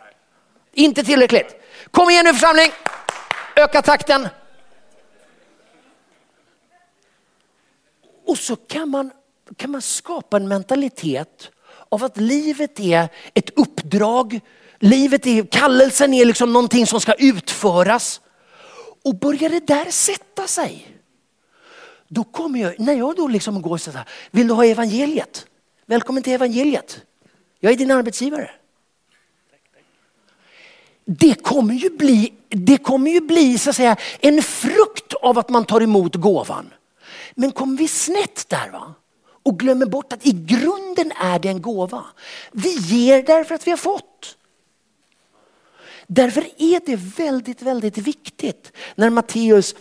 Inte 0.74 1.04
tillräckligt. 1.04 1.56
Kom 1.90 2.10
igen 2.10 2.24
nu 2.24 2.32
församling, 2.32 2.70
öka 3.56 3.82
takten. 3.82 4.28
Och 8.26 8.38
så 8.38 8.56
kan 8.56 8.88
man, 8.88 9.10
kan 9.56 9.70
man 9.70 9.82
skapa 9.82 10.36
en 10.36 10.48
mentalitet 10.48 11.50
av 11.88 12.04
att 12.04 12.16
livet 12.16 12.80
är 12.80 13.08
ett 13.34 13.50
uppdrag. 13.58 14.40
Livet 14.78 15.26
är, 15.26 15.46
kallelsen 15.46 16.14
är 16.14 16.24
liksom 16.24 16.52
någonting 16.52 16.86
som 16.86 17.00
ska 17.00 17.12
utföras. 17.14 18.20
Och 19.04 19.18
börjar 19.18 19.50
det 19.50 19.66
där 19.66 19.90
sätta 19.90 20.46
sig, 20.46 20.98
då 22.08 22.24
kommer 22.24 22.60
jag, 22.60 22.80
när 22.80 22.94
jag 22.94 23.16
då 23.16 23.28
liksom 23.28 23.62
går 23.62 23.78
så 23.78 23.90
här, 23.90 24.08
vill 24.30 24.48
du 24.48 24.54
ha 24.54 24.64
evangeliet? 24.64 25.46
Välkommen 25.86 26.22
till 26.22 26.32
evangeliet. 26.32 27.00
Jag 27.60 27.72
är 27.72 27.76
din 27.76 27.90
arbetsgivare. 27.90 28.50
Det 31.04 31.34
kommer 31.34 31.74
ju 31.74 31.90
bli, 31.90 32.32
det 32.48 32.78
kommer 32.78 33.10
ju 33.10 33.20
bli 33.20 33.58
så 33.58 33.70
att 33.70 33.76
säga, 33.76 33.96
en 34.20 34.42
frukt 34.42 35.14
av 35.14 35.38
att 35.38 35.48
man 35.48 35.64
tar 35.64 35.80
emot 35.80 36.14
gåvan. 36.14 36.74
Men 37.34 37.52
kommer 37.52 37.78
vi 37.78 37.88
snett 37.88 38.48
där 38.48 38.70
va? 38.70 38.94
Och 39.48 39.58
glömmer 39.58 39.86
bort 39.86 40.12
att 40.12 40.26
i 40.26 40.32
grunden 40.32 41.12
är 41.20 41.38
det 41.38 41.48
en 41.48 41.62
gåva. 41.62 42.04
Vi 42.52 42.74
ger 42.74 43.22
därför 43.22 43.54
att 43.54 43.66
vi 43.66 43.70
har 43.70 43.78
fått. 43.78 44.36
Därför 46.06 46.44
är 46.58 46.80
det 46.86 46.96
väldigt, 46.96 47.62
väldigt 47.62 47.98
viktigt 47.98 48.72
när 48.94 49.10
Matteus 49.10 49.74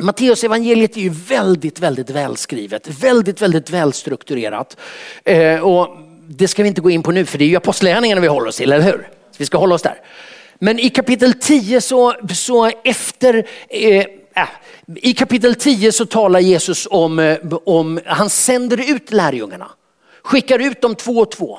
Matteus 0.00 0.44
evangeliet 0.44 0.96
är 0.96 1.00
ju 1.00 1.08
väldigt, 1.08 1.80
väldigt 1.80 2.10
välskrivet, 2.10 2.88
väldigt, 2.88 3.42
väldigt 3.42 3.70
välstrukturerat. 3.70 4.76
Eh, 5.24 5.60
och 5.60 5.96
det 6.28 6.48
ska 6.48 6.62
vi 6.62 6.68
inte 6.68 6.80
gå 6.80 6.90
in 6.90 7.02
på 7.02 7.10
nu 7.10 7.26
för 7.26 7.38
det 7.38 7.44
är 7.44 7.48
ju 7.48 7.56
apostlagärningarna 7.56 8.20
vi 8.20 8.26
håller 8.26 8.48
oss 8.48 8.56
till, 8.56 8.72
eller 8.72 8.84
hur? 8.84 9.08
Så 9.30 9.36
vi 9.38 9.46
ska 9.46 9.58
hålla 9.58 9.74
oss 9.74 9.82
där. 9.82 10.00
Men 10.58 10.78
i 10.78 10.90
kapitel 10.90 11.34
10 11.34 11.80
så, 11.80 12.14
så 12.34 12.70
efter 12.84 13.46
eh, 13.68 14.06
Äh, 14.38 14.48
I 14.86 15.14
kapitel 15.14 15.54
10 15.54 15.92
så 15.92 16.06
talar 16.06 16.40
Jesus 16.40 16.88
om, 16.90 17.18
eh, 17.18 17.38
om, 17.64 18.00
han 18.06 18.30
sänder 18.30 18.90
ut 18.90 19.12
lärjungarna. 19.12 19.70
Skickar 20.22 20.58
ut 20.58 20.80
dem 20.80 20.94
två 20.94 21.12
och 21.12 21.30
två. 21.30 21.58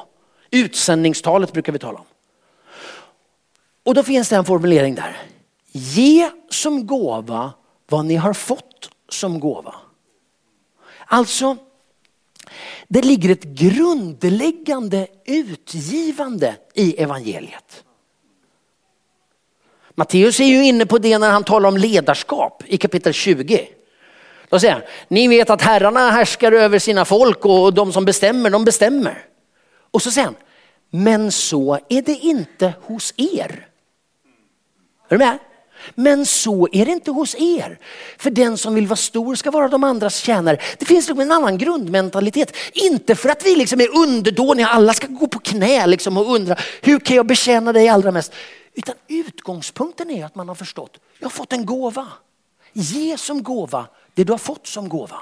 Utsändningstalet 0.51 1.53
brukar 1.53 1.73
vi 1.73 1.79
tala 1.79 1.99
om. 1.99 2.05
Och 3.85 3.93
då 3.93 4.03
finns 4.03 4.29
det 4.29 4.35
en 4.35 4.45
formulering 4.45 4.95
där. 4.95 5.17
Ge 5.71 6.29
som 6.49 6.87
gåva 6.87 7.51
vad 7.89 8.05
ni 8.05 8.15
har 8.15 8.33
fått 8.33 8.89
som 9.09 9.39
gåva. 9.39 9.75
Alltså, 11.05 11.57
det 12.87 13.01
ligger 13.01 13.29
ett 13.29 13.43
grundläggande 13.43 15.07
utgivande 15.25 16.55
i 16.73 17.01
evangeliet. 17.01 17.83
Matteus 19.99 20.39
är 20.39 20.45
ju 20.45 20.65
inne 20.65 20.85
på 20.85 20.97
det 20.97 21.17
när 21.17 21.31
han 21.31 21.43
talar 21.43 21.69
om 21.69 21.77
ledarskap 21.77 22.63
i 22.67 22.77
kapitel 22.77 23.13
20. 23.13 23.67
Då 24.49 24.59
säger 24.59 24.73
han, 24.73 24.83
ni 25.07 25.27
vet 25.27 25.49
att 25.49 25.61
herrarna 25.61 26.11
härskar 26.11 26.51
över 26.51 26.79
sina 26.79 27.05
folk 27.05 27.45
och 27.45 27.73
de 27.73 27.93
som 27.93 28.05
bestämmer, 28.05 28.49
de 28.49 28.65
bestämmer. 28.65 29.25
Och 29.91 30.01
så 30.01 30.11
säger 30.11 30.25
han, 30.25 30.35
men 30.89 31.31
så 31.31 31.79
är 31.89 32.01
det 32.01 32.11
inte 32.11 32.73
hos 32.81 33.13
er. 33.17 33.67
Är 35.09 35.09
du 35.09 35.17
med? 35.17 35.37
Men 35.95 36.25
så 36.25 36.67
är 36.71 36.85
det 36.85 36.91
inte 36.91 37.11
hos 37.11 37.35
er. 37.35 37.79
För 38.17 38.29
den 38.29 38.57
som 38.57 38.75
vill 38.75 38.87
vara 38.87 38.97
stor 38.97 39.35
ska 39.35 39.51
vara 39.51 39.67
de 39.67 39.83
andras 39.83 40.17
tjänare. 40.17 40.57
Det 40.77 40.85
finns 40.85 41.07
liksom 41.07 41.19
en 41.19 41.31
annan 41.31 41.57
grundmentalitet. 41.57 42.55
Inte 42.73 43.15
för 43.15 43.29
att 43.29 43.45
vi 43.45 43.55
liksom 43.55 43.81
är 43.81 43.97
underdåniga, 43.97 44.67
alla 44.67 44.93
ska 44.93 45.07
gå 45.07 45.27
på 45.27 45.39
knä 45.39 45.87
liksom 45.87 46.17
och 46.17 46.35
undra 46.35 46.55
hur 46.81 46.99
kan 46.99 47.15
jag 47.15 47.25
betjäna 47.25 47.73
dig 47.73 47.89
allra 47.89 48.11
mest. 48.11 48.33
Utan 48.73 48.95
utgångspunkten 49.07 50.09
är 50.09 50.25
att 50.25 50.35
man 50.35 50.47
har 50.47 50.55
förstått, 50.55 50.99
jag 51.19 51.25
har 51.25 51.31
fått 51.31 51.53
en 51.53 51.65
gåva. 51.65 52.07
Ge 52.73 53.17
som 53.17 53.43
gåva 53.43 53.87
det 54.13 54.23
du 54.23 54.33
har 54.33 54.37
fått 54.37 54.67
som 54.67 54.89
gåva. 54.89 55.21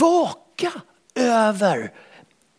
Vaka 0.00 0.72
över 1.14 1.92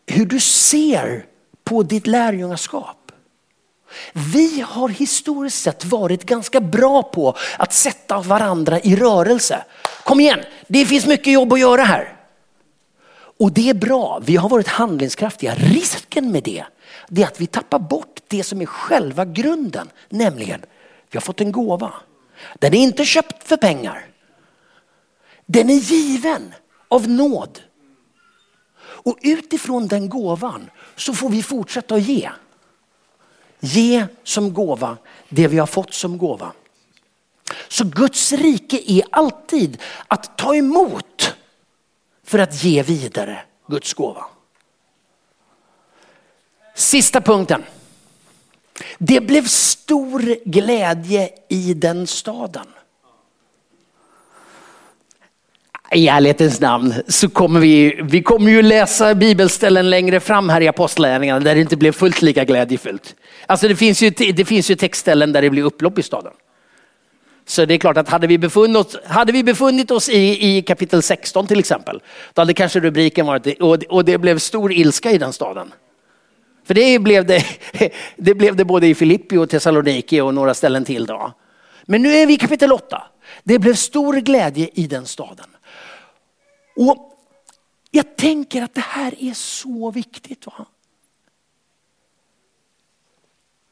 hur 0.05 0.25
du 0.25 0.39
ser 0.39 1.25
på 1.63 1.83
ditt 1.83 2.07
lärjungaskap. 2.07 3.11
Vi 4.13 4.61
har 4.61 4.89
historiskt 4.89 5.61
sett 5.61 5.85
varit 5.85 6.23
ganska 6.23 6.61
bra 6.61 7.03
på 7.03 7.37
att 7.57 7.73
sätta 7.73 8.21
varandra 8.21 8.79
i 8.79 8.95
rörelse. 8.95 9.63
Kom 10.03 10.19
igen, 10.19 10.39
det 10.67 10.85
finns 10.85 11.05
mycket 11.05 11.33
jobb 11.33 11.53
att 11.53 11.59
göra 11.59 11.83
här. 11.83 12.20
Och 13.41 13.51
det 13.51 13.69
är 13.69 13.73
bra, 13.73 14.21
vi 14.23 14.35
har 14.35 14.49
varit 14.49 14.67
handlingskraftiga. 14.67 15.55
Risken 15.55 16.31
med 16.31 16.43
det, 16.43 16.65
det 17.07 17.21
är 17.23 17.27
att 17.27 17.41
vi 17.41 17.47
tappar 17.47 17.79
bort 17.79 18.19
det 18.27 18.43
som 18.43 18.61
är 18.61 18.65
själva 18.65 19.25
grunden. 19.25 19.89
Nämligen, 20.09 20.61
vi 21.09 21.17
har 21.17 21.21
fått 21.21 21.41
en 21.41 21.51
gåva. 21.51 21.93
Den 22.59 22.73
är 22.73 22.77
inte 22.77 23.05
köpt 23.05 23.47
för 23.47 23.57
pengar. 23.57 24.05
Den 25.45 25.69
är 25.69 25.75
given 25.75 26.53
av 26.87 27.09
nåd. 27.09 27.59
Och 28.79 29.17
utifrån 29.21 29.87
den 29.87 30.09
gåvan 30.09 30.69
så 30.95 31.13
får 31.13 31.29
vi 31.29 31.43
fortsätta 31.43 31.95
att 31.95 32.01
ge. 32.01 32.29
Ge 33.59 34.05
som 34.23 34.53
gåva 34.53 34.97
det 35.29 35.47
vi 35.47 35.57
har 35.57 35.67
fått 35.67 35.93
som 35.93 36.17
gåva. 36.17 36.51
Så 37.67 37.85
Guds 37.85 38.31
rike 38.31 38.91
är 38.91 39.03
alltid 39.11 39.77
att 40.07 40.37
ta 40.37 40.55
emot 40.55 41.35
för 42.31 42.39
att 42.39 42.63
ge 42.63 42.83
vidare 42.83 43.39
Guds 43.67 43.93
gåva. 43.93 44.25
Sista 46.75 47.21
punkten. 47.21 47.63
Det 48.97 49.21
blev 49.21 49.45
stor 49.45 50.35
glädje 50.45 51.29
i 51.49 51.73
den 51.73 52.07
staden. 52.07 52.67
I 55.91 56.07
ärlighetens 56.07 56.59
namn 56.59 56.93
så 57.07 57.29
kommer 57.29 57.59
vi, 57.59 58.01
vi 58.03 58.23
kommer 58.23 58.51
ju 58.51 58.61
läsa 58.61 59.15
bibelställen 59.15 59.89
längre 59.89 60.19
fram 60.19 60.49
här 60.49 60.61
i 60.61 60.67
apostlagärningarna 60.67 61.39
där 61.39 61.55
det 61.55 61.61
inte 61.61 61.77
blev 61.77 61.91
fullt 61.91 62.21
lika 62.21 62.45
glädjefullt. 62.45 63.15
Alltså 63.45 63.67
det 63.67 63.75
finns 63.75 64.01
ju, 64.01 64.09
det 64.09 64.45
finns 64.45 64.71
ju 64.71 64.75
textställen 64.75 65.31
där 65.31 65.41
det 65.41 65.49
blir 65.49 65.63
upplopp 65.63 65.99
i 65.99 66.03
staden. 66.03 66.33
Så 67.45 67.65
det 67.65 67.73
är 67.73 67.77
klart 67.77 67.97
att 67.97 68.09
hade 68.09 68.27
vi 68.27 68.37
befunnit 68.37 68.77
oss, 68.77 68.97
hade 69.05 69.31
vi 69.31 69.43
befunnit 69.43 69.91
oss 69.91 70.09
i, 70.09 70.57
i 70.57 70.61
kapitel 70.61 71.01
16 71.01 71.47
till 71.47 71.59
exempel, 71.59 72.01
då 72.33 72.41
hade 72.41 72.53
kanske 72.53 72.79
rubriken 72.79 73.25
varit 73.25 73.61
och, 73.61 73.83
och 73.83 74.05
det 74.05 74.17
blev 74.17 74.39
stor 74.39 74.71
ilska 74.71 75.11
i 75.11 75.17
den 75.17 75.33
staden. 75.33 75.73
För 76.65 76.73
det 76.73 76.99
blev 76.99 77.25
det, 77.25 77.45
det 78.15 78.33
blev 78.33 78.55
det 78.55 78.65
både 78.65 78.87
i 78.87 78.95
Filippi 78.95 79.37
och 79.37 79.49
Thessaloniki 79.49 80.21
och 80.21 80.33
några 80.33 80.53
ställen 80.53 80.85
till 80.85 81.05
då. 81.05 81.33
Men 81.85 82.01
nu 82.01 82.13
är 82.13 82.27
vi 82.27 82.33
i 82.33 82.37
kapitel 82.37 82.71
8. 82.71 83.03
Det 83.43 83.59
blev 83.59 83.73
stor 83.73 84.13
glädje 84.13 84.69
i 84.73 84.87
den 84.87 85.05
staden. 85.05 85.47
Och 86.75 87.11
jag 87.91 88.15
tänker 88.15 88.61
att 88.61 88.73
det 88.73 88.85
här 88.87 89.13
är 89.19 89.33
så 89.33 89.91
viktigt. 89.91 90.45
Va? 90.45 90.65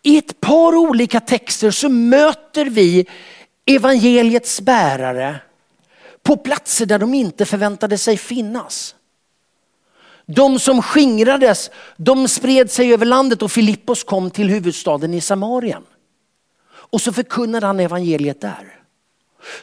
I 0.01 0.17
ett 0.17 0.41
par 0.41 0.75
olika 0.75 1.19
texter 1.19 1.71
så 1.71 1.89
möter 1.89 2.65
vi 2.65 3.07
evangeliets 3.75 4.61
bärare 4.61 5.39
på 6.23 6.37
platser 6.37 6.85
där 6.85 6.99
de 6.99 7.13
inte 7.13 7.45
förväntade 7.45 7.97
sig 7.97 8.17
finnas. 8.17 8.95
De 10.25 10.59
som 10.59 10.81
skingrades, 10.81 11.71
de 11.97 12.27
spred 12.27 12.71
sig 12.71 12.93
över 12.93 13.05
landet 13.05 13.41
och 13.41 13.51
Filippos 13.51 14.03
kom 14.03 14.31
till 14.31 14.49
huvudstaden 14.49 15.13
i 15.13 15.21
Samarien. 15.21 15.83
Och 16.69 17.01
så 17.01 17.13
förkunnade 17.13 17.65
han 17.67 17.79
evangeliet 17.79 18.41
där. 18.41 18.75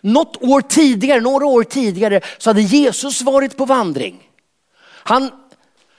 Något 0.01 0.43
år 0.43 0.61
tidigare, 0.61 1.21
några 1.21 1.47
år 1.47 1.63
tidigare 1.65 2.21
så 2.39 2.51
hade 2.51 2.63
Jesus 2.63 3.23
varit 3.23 3.57
på 3.57 3.65
vandring. 3.65 4.31
Han 4.87 5.31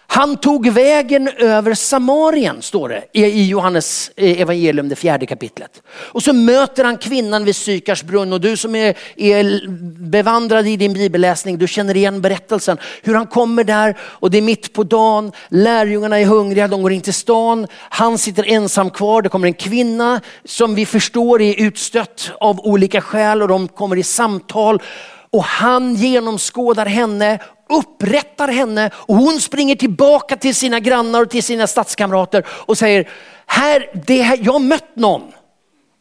han 0.10 0.38
tog 0.38 0.70
vägen 0.70 1.28
över 1.38 1.74
Samarien, 1.74 2.62
står 2.62 2.90
det 2.90 3.04
i 3.14 3.48
Johannes 3.48 4.12
eh, 4.16 4.42
evangelium, 4.42 4.90
det 4.90 4.96
fjärde 4.96 5.26
kapitlet. 5.26 5.82
Och 5.90 6.24
så 6.24 6.34
möter 6.34 6.84
han 6.84 6.98
kvinnan 6.98 7.46
vid 7.46 7.56
Sykars 7.56 8.04
brunn 8.04 8.34
och 8.34 8.42
du 8.42 8.58
som 8.58 8.76
är, 8.76 8.98
är 9.16 9.68
bevandrad 10.10 10.68
i 10.68 10.78
din 10.78 10.94
bibelläsning, 10.94 11.58
du 11.58 11.68
känner 11.68 11.98
igen 11.98 12.22
berättelsen. 12.22 12.78
Hur 13.04 13.16
han 13.16 13.28
kommer 13.28 13.64
där 13.64 13.98
och 14.00 14.32
det 14.32 14.38
är 14.38 14.42
mitt 14.42 14.74
på 14.74 14.84
dagen, 14.84 15.32
lärjungarna 15.50 16.20
är 16.20 16.26
hungriga, 16.26 16.68
de 16.68 16.82
går 16.82 16.92
in 16.92 17.02
till 17.02 17.14
stan. 17.14 17.68
Han 17.90 18.18
sitter 18.18 18.44
ensam 18.44 18.90
kvar, 18.90 19.22
det 19.22 19.30
kommer 19.30 19.48
en 19.48 19.54
kvinna 19.54 20.22
som 20.46 20.76
vi 20.76 20.86
förstår 20.86 21.42
är 21.42 21.62
utstött 21.62 22.32
av 22.40 22.60
olika 22.60 23.02
skäl 23.02 23.42
och 23.42 23.48
de 23.48 23.68
kommer 23.68 23.96
i 23.96 24.04
samtal. 24.04 24.82
Och 25.30 25.44
han 25.44 25.96
genomskådar 25.96 26.86
henne, 26.86 27.40
upprättar 27.70 28.48
henne 28.48 28.92
och 28.96 29.16
hon 29.16 29.42
springer 29.42 29.76
tillbaka 29.76 30.38
till 30.38 30.56
sina 30.56 30.80
grannar 30.80 31.22
och 31.22 31.30
till 31.30 31.44
sina 31.44 31.68
stadskamrater 31.68 32.46
och 32.50 32.78
säger, 32.78 33.10
här, 33.46 33.90
det 34.08 34.22
här, 34.22 34.40
jag 34.42 34.54
har 34.54 34.60
mött 34.60 34.96
någon. 34.96 35.32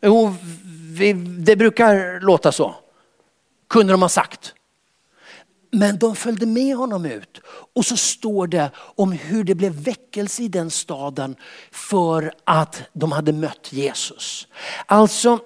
Och 0.02 0.30
det 1.38 1.56
brukar 1.56 2.20
låta 2.20 2.52
så, 2.52 2.74
kunde 3.68 3.92
de 3.92 4.02
ha 4.02 4.08
sagt. 4.08 4.54
Men 5.70 5.98
de 5.98 6.16
följde 6.16 6.46
med 6.46 6.76
honom 6.76 7.06
ut 7.06 7.40
och 7.74 7.84
så 7.84 7.96
står 7.96 8.46
det 8.46 8.70
om 8.76 9.12
hur 9.12 9.44
det 9.44 9.54
blev 9.54 9.72
väckelse 9.72 10.42
i 10.42 10.48
den 10.48 10.70
staden 10.70 11.36
för 11.70 12.32
att 12.44 12.82
de 12.92 13.12
hade 13.12 13.32
mött 13.32 13.72
Jesus. 13.72 14.48
Alltså 14.86 15.38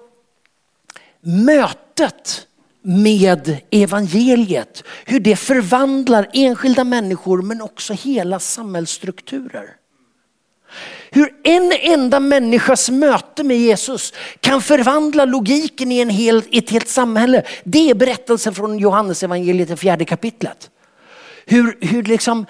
mötet 1.21 2.47
med 2.81 3.57
evangeliet, 3.71 4.83
hur 5.05 5.19
det 5.19 5.35
förvandlar 5.35 6.29
enskilda 6.33 6.83
människor 6.83 7.41
men 7.41 7.61
också 7.61 7.93
hela 7.93 8.39
samhällsstrukturer. 8.39 9.75
Hur 11.11 11.35
en 11.43 11.71
enda 11.81 12.19
människas 12.19 12.89
möte 12.89 13.43
med 13.43 13.57
Jesus 13.57 14.13
kan 14.39 14.61
förvandla 14.61 15.25
logiken 15.25 15.91
i 15.91 15.99
en 15.99 16.09
hel, 16.09 16.43
ett 16.51 16.69
helt 16.69 16.87
samhälle. 16.87 17.43
Det 17.63 17.89
är 17.89 17.95
berättelsen 17.95 18.53
från 18.53 18.79
Johannes 18.79 19.23
evangeliet 19.23 19.69
i 19.69 19.75
fjärde 19.75 20.05
kapitlet. 20.05 20.69
Hur, 21.45 21.77
hur 21.81 22.03
liksom 22.03 22.45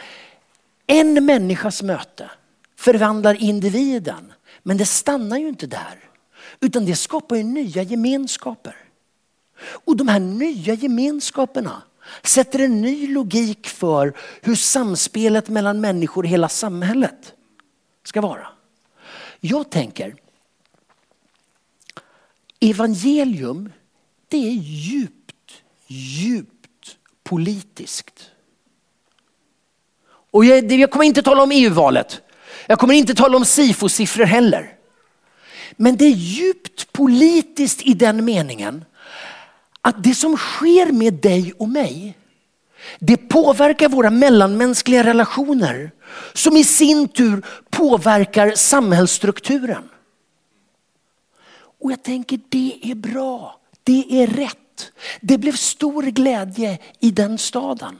en 0.87 1.25
människas 1.25 1.83
möte 1.83 2.29
förvandlar 2.77 3.43
individen. 3.43 4.33
Men 4.63 4.77
det 4.77 4.85
stannar 4.85 5.37
ju 5.37 5.47
inte 5.47 5.67
där. 5.67 5.99
Utan 6.59 6.85
det 6.85 6.95
skapar 6.95 7.35
ju 7.35 7.43
nya 7.43 7.83
gemenskaper. 7.83 8.75
Och 9.61 9.97
de 9.97 10.07
här 10.07 10.19
nya 10.19 10.73
gemenskaperna 10.73 11.81
sätter 12.23 12.59
en 12.59 12.81
ny 12.81 13.07
logik 13.07 13.67
för 13.67 14.13
hur 14.41 14.55
samspelet 14.55 15.49
mellan 15.49 15.81
människor 15.81 16.25
i 16.25 16.29
hela 16.29 16.49
samhället 16.49 17.33
ska 18.03 18.21
vara. 18.21 18.47
Jag 19.39 19.69
tänker, 19.69 20.15
evangelium 22.59 23.69
det 24.27 24.37
är 24.37 24.51
djupt, 24.51 25.63
djupt 25.87 26.97
politiskt. 27.23 28.29
Och 30.31 30.45
jag, 30.45 30.71
jag 30.71 30.91
kommer 30.91 31.05
inte 31.05 31.21
tala 31.23 31.43
om 31.43 31.51
EU-valet. 31.51 32.21
Jag 32.67 32.79
kommer 32.79 32.93
inte 32.93 33.15
tala 33.15 33.37
om 33.37 33.45
SIFO-siffror 33.45 34.25
heller. 34.25 34.77
Men 35.71 35.97
det 35.97 36.05
är 36.05 36.15
djupt 36.15 36.93
politiskt 36.93 37.81
i 37.81 37.93
den 37.93 38.25
meningen 38.25 38.85
att 39.81 40.03
det 40.03 40.15
som 40.15 40.37
sker 40.37 40.91
med 40.91 41.13
dig 41.13 41.53
och 41.57 41.69
mig, 41.69 42.17
det 42.99 43.17
påverkar 43.17 43.89
våra 43.89 44.09
mellanmänskliga 44.09 45.03
relationer 45.03 45.91
som 46.33 46.57
i 46.57 46.63
sin 46.63 47.07
tur 47.07 47.45
påverkar 47.69 48.51
samhällsstrukturen. 48.55 49.89
Och 51.81 51.91
jag 51.91 52.03
tänker 52.03 52.39
det 52.49 52.79
är 52.83 52.95
bra, 52.95 53.59
det 53.83 54.23
är 54.23 54.27
rätt. 54.27 54.57
Det 55.21 55.37
blev 55.37 55.55
stor 55.55 56.03
glädje 56.03 56.79
i 56.99 57.11
den 57.11 57.37
staden. 57.37 57.99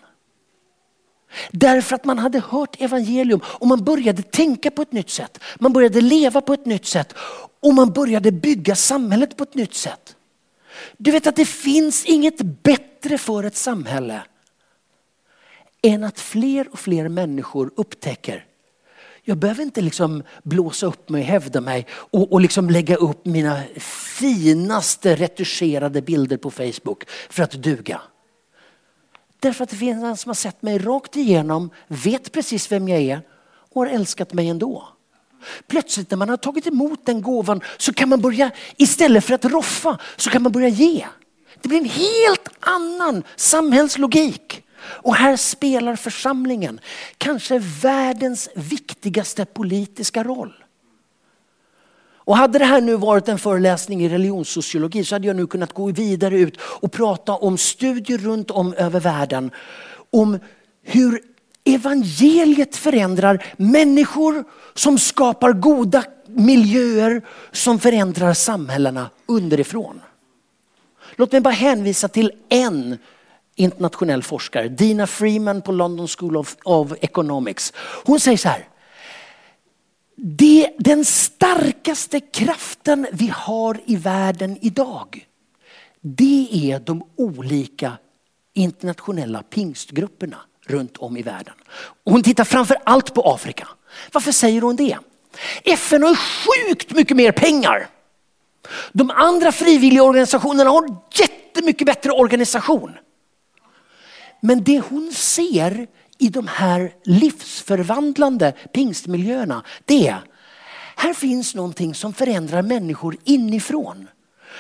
Därför 1.52 1.96
att 1.96 2.06
man 2.06 2.20
hade 2.20 2.40
hört 2.40 2.82
evangelium 2.82 3.40
och 3.46 3.68
man 3.68 3.84
började 3.84 4.22
tänka 4.22 4.72
på 4.72 4.82
ett 4.82 4.92
nytt 4.92 5.10
sätt. 5.10 5.40
Man 5.60 5.74
började 5.74 6.02
leva 6.02 6.42
på 6.42 6.54
ett 6.54 6.66
nytt 6.66 6.86
sätt 6.86 7.14
och 7.60 7.74
man 7.74 7.94
började 7.94 8.32
bygga 8.32 8.76
samhället 8.76 9.38
på 9.38 9.44
ett 9.44 9.56
nytt 9.56 9.74
sätt. 9.74 10.16
Du 10.98 11.12
vet 11.12 11.28
att 11.28 11.36
det 11.36 11.46
finns 11.46 12.06
inget 12.06 12.42
bättre 12.42 13.18
för 13.18 13.44
ett 13.44 13.56
samhälle 13.56 14.24
än 15.82 16.04
att 16.04 16.20
fler 16.20 16.68
och 16.72 16.80
fler 16.80 17.10
människor 17.10 17.72
upptäcker 17.76 18.46
jag 19.24 19.38
behöver 19.38 19.64
inte 19.64 19.82
liksom 19.82 20.24
blåsa 20.44 20.86
upp 20.86 21.10
mig, 21.10 21.22
hävda 21.22 21.62
mig 21.62 21.88
och, 21.92 22.32
och 22.34 22.42
liksom 22.42 22.70
lägga 22.70 22.96
upp 22.96 23.26
mina 23.26 23.64
finaste 24.18 25.16
retuscherade 25.16 26.02
bilder 26.02 26.38
på 26.38 26.52
Facebook 26.52 27.04
för 27.30 27.44
att 27.44 27.52
duga. 27.52 28.02
Därför 29.40 29.64
att 29.64 29.70
det 29.70 29.76
finns 29.76 30.04
en 30.04 30.18
som 30.18 30.30
har 30.30 30.34
sett 30.36 30.62
mig 30.62 30.78
rakt 30.78 31.16
igenom, 31.16 31.70
vet 31.88 32.32
precis 32.32 32.72
vem 32.72 32.88
jag 32.88 33.02
är 33.02 33.22
och 33.44 33.82
har 33.82 33.88
älskat 33.88 34.34
mig 34.34 34.50
ändå. 34.50 34.88
Plötsligt 35.68 36.12
när 36.12 36.18
man 36.18 36.30
har 36.30 36.38
tagit 36.38 36.68
emot 36.68 37.06
den 37.06 37.22
gåvan 37.22 37.62
så 37.78 37.94
kan 37.94 38.10
man 38.10 38.22
börja, 38.22 38.52
istället 38.78 39.26
för 39.26 39.34
att 39.34 39.46
roffa, 39.46 39.98
så 40.16 40.30
kan 40.30 40.44
man 40.44 40.52
börja 40.52 40.68
ge. 40.68 41.06
Det 41.62 41.70
blir 41.70 41.80
en 41.80 41.90
helt 41.90 42.50
annan 42.60 43.24
samhällslogik. 43.36 44.64
Och 44.82 45.16
här 45.16 45.38
spelar 45.38 45.96
församlingen 45.96 46.80
kanske 47.18 47.60
världens 47.60 48.50
viktigaste 48.56 49.46
politiska 49.46 50.24
roll. 50.24 50.54
Och 52.24 52.38
hade 52.38 52.60
det 52.60 52.66
här 52.66 52.82
nu 52.82 52.96
varit 52.96 53.28
en 53.28 53.40
föreläsning 53.40 54.04
i 54.04 54.10
religionssociologi 54.10 55.04
så 55.04 55.16
hade 55.16 55.28
jag 55.28 55.36
nu 55.36 55.48
kunnat 55.48 55.74
gå 55.74 55.92
vidare 55.92 56.40
ut 56.40 56.58
och 56.62 56.92
prata 56.92 57.34
om 57.34 57.58
studier 57.58 58.18
runt 58.18 58.52
om 58.52 58.74
över 58.74 59.00
världen. 59.00 59.52
Om 60.12 60.40
hur 60.84 61.22
evangeliet 61.64 62.76
förändrar 62.76 63.46
människor 63.58 64.44
som 64.74 64.98
skapar 64.98 65.54
goda 65.54 66.04
miljöer 66.28 67.22
som 67.52 67.80
förändrar 67.80 68.34
samhällena 68.34 69.10
underifrån. 69.26 70.02
Låt 71.16 71.32
mig 71.32 71.42
bara 71.42 71.54
hänvisa 71.54 72.08
till 72.08 72.32
en 72.50 72.98
internationell 73.56 74.24
forskare, 74.24 74.68
Dina 74.68 75.08
Freeman 75.08 75.62
på 75.62 75.72
London 75.72 76.08
School 76.08 76.38
of, 76.38 76.58
of 76.64 76.94
Economics. 77.02 77.74
Hon 78.06 78.20
säger 78.20 78.38
så 78.38 78.50
här. 78.50 78.68
Det, 80.16 80.70
den 80.78 81.06
starkaste 81.06 82.20
kraften 82.20 83.08
vi 83.12 83.32
har 83.36 83.80
i 83.86 83.96
världen 83.96 84.58
idag, 84.62 85.28
det 86.02 86.48
är 86.52 86.80
de 86.80 87.04
olika 87.16 87.98
internationella 88.54 89.44
pingstgrupperna 89.44 90.38
runt 90.68 90.98
om 90.98 91.18
i 91.18 91.22
världen. 91.22 91.54
Och 92.04 92.12
hon 92.12 92.24
tittar 92.24 92.44
framför 92.44 92.78
allt 92.84 93.14
på 93.14 93.22
Afrika. 93.22 93.68
Varför 94.12 94.32
säger 94.32 94.62
hon 94.62 94.76
det? 94.76 94.98
FN 95.64 96.04
har 96.04 96.16
sjukt 96.16 96.92
mycket 96.92 97.18
mer 97.18 97.32
pengar. 97.32 97.90
De 98.92 99.12
andra 99.12 99.52
frivilliga 99.52 100.04
organisationerna 100.04 100.70
har 100.70 100.96
jättemycket 101.12 101.86
bättre 101.86 102.12
organisation. 102.12 102.98
Men 104.42 104.64
det 104.64 104.80
hon 104.80 105.12
ser 105.14 105.88
i 106.18 106.30
de 106.30 106.48
här 106.48 106.94
livsförvandlande 107.04 108.52
pingstmiljöerna, 108.74 109.64
det 109.86 110.08
är 110.08 110.24
här 110.96 111.14
finns 111.14 111.56
någonting 111.56 111.96
som 111.96 112.14
förändrar 112.14 112.62
människor 112.62 113.18
inifrån. 113.24 114.08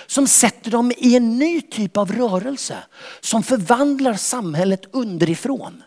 Som 0.07 0.27
sätter 0.27 0.71
dem 0.71 0.91
i 0.97 1.15
en 1.15 1.39
ny 1.39 1.61
typ 1.61 1.97
av 1.97 2.11
rörelse. 2.11 2.77
Som 3.19 3.43
förvandlar 3.43 4.13
samhället 4.13 4.85
underifrån. 4.91 5.83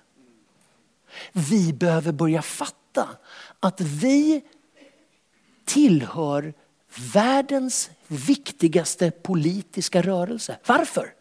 Vi 1.33 1.73
behöver 1.73 2.13
börja 2.13 2.43
fatta 2.43 3.09
att 3.61 3.81
vi 3.81 4.43
tillhör 5.65 6.55
världens 7.15 7.91
viktigaste 8.07 9.11
politiska 9.11 10.03
rörelse. 10.03 10.57
Varför? 10.67 11.13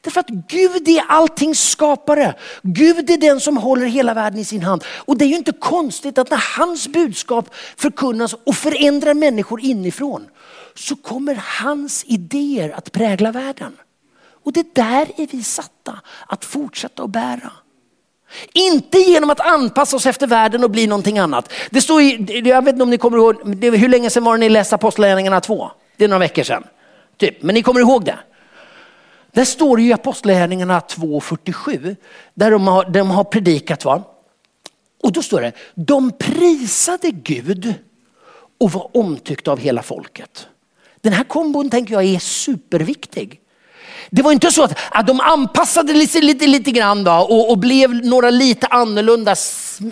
Därför 0.00 0.20
att 0.20 0.28
Gud 0.28 0.88
är 0.88 1.02
alltings 1.08 1.70
skapare. 1.70 2.34
Gud 2.62 3.10
är 3.10 3.16
den 3.16 3.40
som 3.40 3.56
håller 3.56 3.86
hela 3.86 4.14
världen 4.14 4.38
i 4.38 4.44
sin 4.44 4.62
hand. 4.62 4.84
Och 4.96 5.18
det 5.18 5.24
är 5.24 5.28
ju 5.28 5.36
inte 5.36 5.52
konstigt 5.52 6.18
att 6.18 6.30
när 6.30 6.56
hans 6.58 6.88
budskap 6.88 7.54
förkunnas 7.76 8.34
och 8.44 8.54
förändrar 8.54 9.14
människor 9.14 9.60
inifrån 9.60 10.28
så 10.74 10.96
kommer 10.96 11.34
hans 11.34 12.04
idéer 12.04 12.70
att 12.70 12.92
prägla 12.92 13.32
världen. 13.32 13.76
Och 14.44 14.52
det 14.52 14.74
där 14.74 15.12
är 15.16 15.26
vi 15.30 15.42
satta 15.42 16.00
att 16.26 16.44
fortsätta 16.44 17.02
att 17.02 17.10
bära. 17.10 17.52
Inte 18.52 18.98
genom 18.98 19.30
att 19.30 19.40
anpassa 19.40 19.96
oss 19.96 20.06
efter 20.06 20.26
världen 20.26 20.64
och 20.64 20.70
bli 20.70 20.86
någonting 20.86 21.18
annat. 21.18 21.52
Det 21.70 21.80
står 21.80 22.02
i, 22.02 22.42
jag 22.44 22.64
vet 22.64 22.72
inte 22.72 22.82
om 22.82 22.90
ni 22.90 22.98
kommer 22.98 23.18
ihåg, 23.18 23.64
hur 23.76 23.88
länge 23.88 24.10
sedan 24.10 24.24
var 24.24 24.32
det 24.32 24.40
ni 24.40 24.48
läste 24.48 24.74
Apostlagärningarna 24.74 25.40
2? 25.40 25.70
Det 25.96 26.04
är 26.04 26.08
några 26.08 26.18
veckor 26.18 26.42
sedan. 26.42 26.64
Typ. 27.16 27.42
Men 27.42 27.54
ni 27.54 27.62
kommer 27.62 27.80
ihåg 27.80 28.04
det? 28.04 28.18
Där 29.32 29.44
står 29.44 29.76
det 29.76 29.82
i 29.82 29.92
Apostlagärningarna 29.92 30.80
2.47 30.80 31.96
där 32.34 32.50
de 32.50 32.66
har, 32.66 32.84
de 32.84 33.10
har 33.10 33.24
predikat. 33.24 33.84
Va? 33.84 34.02
Och 35.02 35.12
då 35.12 35.22
står 35.22 35.40
det, 35.40 35.52
de 35.74 36.10
prisade 36.10 37.10
Gud 37.10 37.74
och 38.60 38.72
var 38.72 38.96
omtyckta 38.96 39.52
av 39.52 39.58
hela 39.58 39.82
folket. 39.82 40.46
Den 41.00 41.12
här 41.12 41.24
kombon 41.24 41.70
tänker 41.70 41.94
jag 41.94 42.04
är 42.04 42.18
superviktig. 42.18 43.40
Det 44.10 44.22
var 44.22 44.32
inte 44.32 44.50
så 44.50 44.62
att, 44.62 44.78
att 44.90 45.06
de 45.06 45.20
anpassade 45.20 46.06
sig 46.06 46.22
lite, 46.22 46.46
lite 46.46 46.70
grann 46.70 47.04
då, 47.04 47.12
och, 47.12 47.50
och 47.50 47.58
blev 47.58 47.94
några 47.94 48.30
lite 48.30 48.66
annorlunda, 48.66 49.34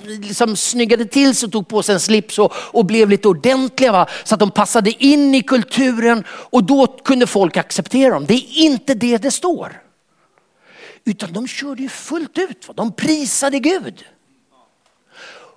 liksom 0.06 0.56
snyggade 0.56 1.04
till 1.04 1.34
sig 1.34 1.46
och 1.46 1.52
tog 1.52 1.68
på 1.68 1.82
sig 1.82 1.92
en 1.92 2.00
slips 2.00 2.38
och, 2.38 2.52
och 2.56 2.84
blev 2.84 3.10
lite 3.10 3.28
ordentliga. 3.28 3.92
Va? 3.92 4.06
Så 4.24 4.34
att 4.34 4.40
de 4.40 4.50
passade 4.50 5.04
in 5.04 5.34
i 5.34 5.42
kulturen 5.42 6.24
och 6.28 6.64
då 6.64 6.86
kunde 6.86 7.26
folk 7.26 7.56
acceptera 7.56 8.14
dem. 8.14 8.26
Det 8.26 8.34
är 8.34 8.58
inte 8.58 8.94
det 8.94 9.18
det 9.18 9.30
står. 9.30 9.82
Utan 11.04 11.32
de 11.32 11.48
körde 11.48 11.82
ju 11.82 11.88
fullt 11.88 12.38
ut. 12.38 12.68
De 12.74 12.92
prisade 12.92 13.58
Gud. 13.58 14.04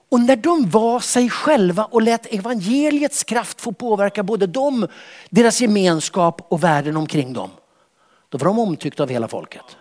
Och 0.10 0.20
när 0.20 0.36
de 0.36 0.70
var 0.70 0.99
sig 0.99 1.30
själva 1.30 1.86
och 1.86 2.01
lät 2.01 2.34
evangeliets 2.34 3.24
kraft 3.24 3.62
få 3.62 3.72
påverka 3.72 4.24
både 4.24 4.47
dem, 4.47 4.88
deras 5.30 5.62
gemenskap 5.62 6.45
och 6.49 6.64
världen 6.64 6.97
omkring 6.97 7.34
dem. 7.34 7.49
Då 8.36 8.40
var 8.40 8.46
de 8.46 8.60
omtyckta 8.60 9.04
av 9.04 9.10
hela 9.10 9.28
folket. 9.28 9.78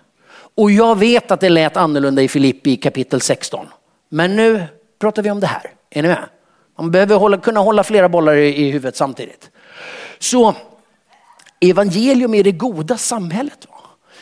Och 0.54 0.70
jag 0.70 0.98
vet 0.98 1.30
att 1.30 1.40
det 1.40 1.48
lät 1.48 1.76
annorlunda 1.76 2.22
i 2.22 2.28
Filippi 2.28 2.76
kapitel 2.76 3.20
16. 3.20 3.66
Men 4.08 4.36
nu 4.36 4.64
pratar 4.98 5.22
vi 5.22 5.30
om 5.30 5.40
det 5.40 5.46
här. 5.46 5.70
Är 5.90 6.02
ni 6.02 6.08
med? 6.08 6.24
Man 6.78 6.90
behöver 6.90 7.16
hålla, 7.16 7.36
kunna 7.36 7.60
hålla 7.60 7.84
flera 7.84 8.08
bollar 8.08 8.34
i, 8.34 8.56
i 8.56 8.70
huvudet 8.70 8.96
samtidigt. 8.96 9.50
Så 10.18 10.54
evangelium 11.60 12.34
är 12.34 12.44
det 12.44 12.52
goda 12.52 12.96
samhället. 12.96 13.66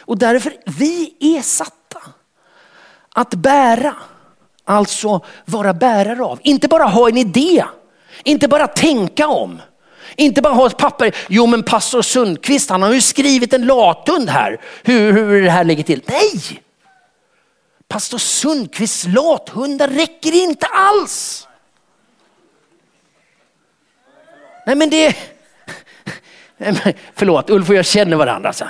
Och 0.00 0.18
därför, 0.18 0.52
vi 0.66 1.16
är 1.20 1.42
satta 1.42 2.00
att 3.14 3.34
bära, 3.34 3.94
alltså 4.64 5.20
vara 5.44 5.74
bärare 5.74 6.24
av. 6.24 6.38
Inte 6.42 6.68
bara 6.68 6.84
ha 6.84 7.08
en 7.08 7.16
idé, 7.16 7.64
inte 8.24 8.48
bara 8.48 8.66
tänka 8.66 9.28
om. 9.28 9.60
Inte 10.16 10.42
bara 10.42 10.54
ha 10.54 10.66
ett 10.66 10.76
papper, 10.76 11.14
jo 11.28 11.46
men 11.46 11.62
pastor 11.62 12.02
Sundqvist 12.02 12.70
han 12.70 12.82
har 12.82 12.92
ju 12.92 13.00
skrivit 13.00 13.52
en 13.52 13.66
latund 13.66 14.28
här, 14.28 14.60
hur, 14.82 15.12
hur 15.12 15.42
det 15.42 15.50
här 15.50 15.64
ligger 15.64 15.82
till. 15.82 16.02
Nej! 16.06 16.62
Pastor 17.88 18.18
Sundqvists 18.18 19.06
lathundar 19.06 19.88
räcker 19.88 20.34
inte 20.34 20.66
alls. 20.66 21.48
Nej 24.66 24.76
men 24.76 24.90
det... 24.90 25.16
Förlåt, 27.14 27.50
Ulf 27.50 27.68
och 27.68 27.74
jag 27.74 27.86
känner 27.86 28.16
varandra. 28.16 28.48
Alltså. 28.48 28.68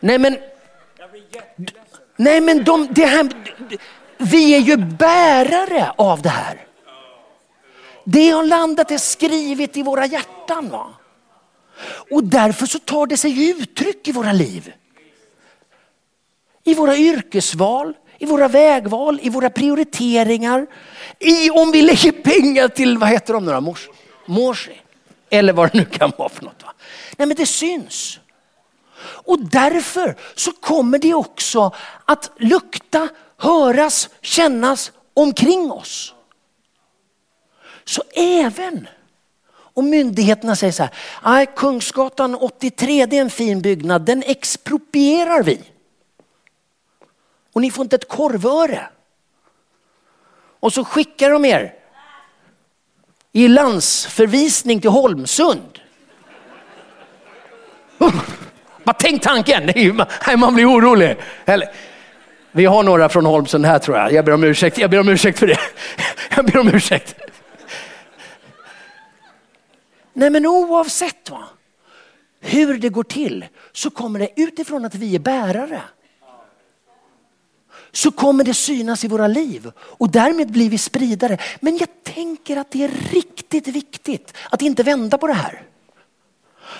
Nej 0.00 0.18
men... 0.18 0.38
Nej 2.16 2.40
men 2.40 2.64
de, 2.64 2.88
det 2.90 3.06
här, 3.06 3.28
vi 4.18 4.54
är 4.54 4.58
ju 4.58 4.76
bärare 4.76 5.92
av 5.96 6.22
det 6.22 6.28
här. 6.28 6.66
Det 8.04 8.30
har 8.30 8.44
landat 8.44 8.90
är 8.90 8.98
skrivet 8.98 9.76
i 9.76 9.82
våra 9.82 10.06
hjärtan. 10.06 10.68
Va? 10.68 10.86
Och 12.10 12.24
därför 12.24 12.66
så 12.66 12.78
tar 12.78 13.06
det 13.06 13.16
sig 13.16 13.50
uttryck 13.50 14.08
i 14.08 14.12
våra 14.12 14.32
liv. 14.32 14.72
I 16.64 16.74
våra 16.74 16.96
yrkesval, 16.96 17.94
i 18.18 18.26
våra 18.26 18.48
vägval, 18.48 19.20
i 19.22 19.28
våra 19.28 19.50
prioriteringar. 19.50 20.66
I 21.18 21.50
om 21.50 21.72
vi 21.72 21.82
lägger 21.82 22.12
pengar 22.12 22.68
till, 22.68 22.98
vad 22.98 23.08
heter 23.08 23.34
de 23.34 23.44
nu 23.44 23.52
då? 23.52 23.74
Morsi. 24.26 24.80
Eller 25.30 25.52
vad 25.52 25.72
det 25.72 25.78
nu 25.78 25.84
kan 25.84 26.12
vara 26.18 26.28
för 26.28 26.44
något. 26.44 26.62
Va? 26.62 26.72
Nej 27.16 27.28
men 27.28 27.36
det 27.36 27.46
syns. 27.46 28.18
Och 29.02 29.40
därför 29.40 30.16
så 30.34 30.52
kommer 30.52 30.98
det 30.98 31.14
också 31.14 31.74
att 32.04 32.30
lukta, 32.36 33.08
höras, 33.36 34.08
kännas 34.20 34.92
omkring 35.14 35.72
oss. 35.72 36.14
Så 37.84 38.02
även 38.14 38.88
om 39.74 39.90
myndigheterna 39.90 40.56
säger 40.56 40.72
så 40.72 40.88
här, 41.22 41.44
Kungsgatan 41.56 42.34
83 42.34 43.06
det 43.06 43.16
är 43.16 43.20
en 43.20 43.30
fin 43.30 43.62
byggnad, 43.62 44.02
den 44.02 44.22
exproprierar 44.26 45.42
vi. 45.42 45.60
Och 47.52 47.60
ni 47.60 47.70
får 47.70 47.82
inte 47.82 47.96
ett 47.96 48.08
korvöre. 48.08 48.86
Och 50.60 50.72
så 50.72 50.84
skickar 50.84 51.30
de 51.30 51.44
er 51.44 51.74
i 53.32 53.48
landsförvisning 53.48 54.80
till 54.80 54.90
Holmsund. 54.90 55.78
Bara 58.84 58.96
tänk 58.98 59.22
tanken, 59.22 59.72
man 60.36 60.54
blir 60.54 60.70
orolig. 60.70 61.16
Eller, 61.44 61.68
vi 62.52 62.64
har 62.64 62.82
några 62.82 63.08
från 63.08 63.26
Holmsund 63.26 63.66
här 63.66 63.78
tror 63.78 63.96
jag. 63.96 64.12
Jag 64.12 64.24
ber 64.24 64.32
om 64.32 64.44
ursäkt, 64.44 64.78
jag 64.78 64.90
ber 64.90 65.00
om 65.00 65.08
ursäkt 65.08 65.38
för 65.38 65.46
det. 65.46 65.58
Jag 66.36 66.46
ber 66.46 66.58
om 66.58 66.68
ursäkt. 66.68 67.14
Nej 70.12 70.30
men 70.30 70.46
oavsett 70.46 71.30
va, 71.30 71.48
hur 72.40 72.78
det 72.78 72.88
går 72.88 73.04
till 73.04 73.44
så 73.72 73.90
kommer 73.90 74.18
det 74.18 74.28
utifrån 74.36 74.84
att 74.84 74.94
vi 74.94 75.14
är 75.14 75.18
bärare. 75.18 75.82
Så 77.92 78.10
kommer 78.10 78.44
det 78.44 78.54
synas 78.54 79.04
i 79.04 79.08
våra 79.08 79.26
liv 79.26 79.72
och 79.78 80.10
därmed 80.10 80.52
blir 80.52 80.70
vi 80.70 80.78
spridare. 80.78 81.38
Men 81.60 81.76
jag 81.76 81.88
tänker 82.02 82.56
att 82.56 82.70
det 82.70 82.84
är 82.84 82.90
riktigt 83.12 83.68
viktigt 83.68 84.34
att 84.50 84.62
inte 84.62 84.82
vända 84.82 85.18
på 85.18 85.26
det 85.26 85.32
här. 85.32 85.62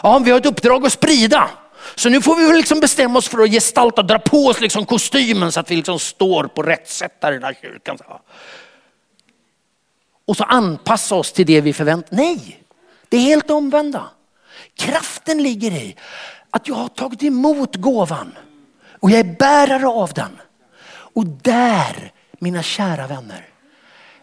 Ja, 0.03 0.19
vi 0.19 0.31
har 0.31 0.39
ett 0.39 0.47
uppdrag 0.47 0.87
att 0.87 0.93
sprida. 0.93 1.51
Så 1.95 2.09
nu 2.09 2.23
får 2.23 2.37
vi 2.37 2.57
liksom 2.57 2.81
bestämma 2.81 3.19
oss 3.19 3.29
för 3.29 3.39
att 3.39 3.51
gestalta, 3.51 4.03
dra 4.03 4.19
på 4.19 4.47
oss 4.47 4.61
liksom 4.61 4.87
kostymen 4.87 5.53
så 5.53 5.61
att 5.61 5.71
vi 5.71 5.77
liksom 5.77 5.99
står 5.99 6.45
på 6.45 6.63
rätt 6.63 6.89
sätt 6.89 7.21
där 7.21 7.33
i 7.33 7.35
den 7.35 7.45
här 7.45 7.57
kyrkan. 7.63 7.99
Och 10.25 10.37
så 10.37 10.45
anpassa 10.45 11.15
oss 11.15 11.33
till 11.33 11.47
det 11.47 11.61
vi 11.61 11.73
förväntar 11.73 12.17
Nej, 12.17 12.62
det 13.13 13.17
är 13.17 13.21
helt 13.21 13.51
omvända. 13.51 14.11
Kraften 14.75 15.43
ligger 15.43 15.71
i 15.71 15.97
att 16.51 16.69
jag 16.69 16.75
har 16.75 16.89
tagit 16.89 17.23
emot 17.23 17.77
gåvan 17.77 18.33
och 19.01 19.11
jag 19.11 19.21
är 19.21 19.37
bärare 19.39 19.87
av 19.87 20.13
den. 20.13 20.41
Och 20.89 21.27
där, 21.27 22.13
mina 22.39 22.63
kära 22.63 23.07
vänner, 23.07 23.49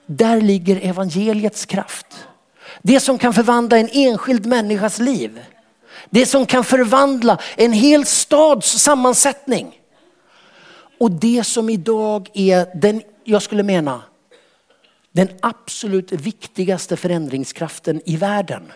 där 0.05 0.41
ligger 0.41 0.89
evangeliets 0.89 1.65
kraft. 1.65 2.27
Det 2.81 2.99
som 2.99 3.17
kan 3.17 3.33
förvandla 3.33 3.77
en 3.77 3.89
enskild 3.91 4.45
människas 4.45 4.99
liv. 4.99 5.39
Det 6.09 6.25
som 6.25 6.45
kan 6.45 6.63
förvandla 6.63 7.37
en 7.55 7.73
hel 7.73 8.05
stads 8.05 8.79
sammansättning. 8.79 9.79
Och 10.99 11.11
det 11.11 11.43
som 11.43 11.69
idag 11.69 12.29
är 12.33 12.79
den, 12.81 13.01
jag 13.23 13.41
skulle 13.41 13.63
mena, 13.63 14.01
den 15.19 15.29
absolut 15.41 16.11
viktigaste 16.11 16.97
förändringskraften 16.97 18.01
i 18.05 18.17
världen. 18.17 18.71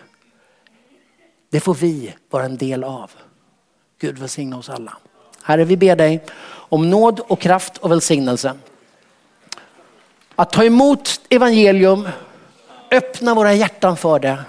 Det 1.50 1.60
får 1.60 1.74
vi 1.74 2.14
vara 2.30 2.44
en 2.44 2.56
del 2.56 2.84
av. 2.84 3.10
Gud 4.00 4.18
välsigna 4.18 4.58
oss 4.58 4.68
alla. 4.68 4.96
Herre, 5.42 5.64
vi 5.64 5.76
ber 5.76 5.96
dig 5.96 6.24
om 6.46 6.90
nåd 6.90 7.20
och 7.20 7.40
kraft 7.40 7.76
och 7.76 7.90
välsignelse. 7.90 8.54
Att 10.34 10.52
ta 10.52 10.64
emot 10.64 11.20
evangelium, 11.28 12.08
öppna 12.90 13.34
våra 13.34 13.54
hjärtan 13.54 13.96
för 13.96 14.18
det. 14.18 14.44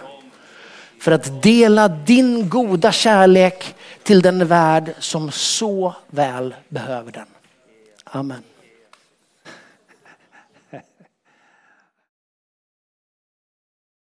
För 1.02 1.12
att 1.12 1.44
dela 1.44 1.88
din 1.88 2.50
goda 2.50 2.92
kärlek 2.92 3.76
till 4.04 4.22
den 4.22 4.48
värld 4.48 4.96
som 5.00 5.32
så 5.32 5.96
väl 6.08 6.56
behöver 6.70 7.12
den. 7.12 7.28
Amen. 8.04 8.44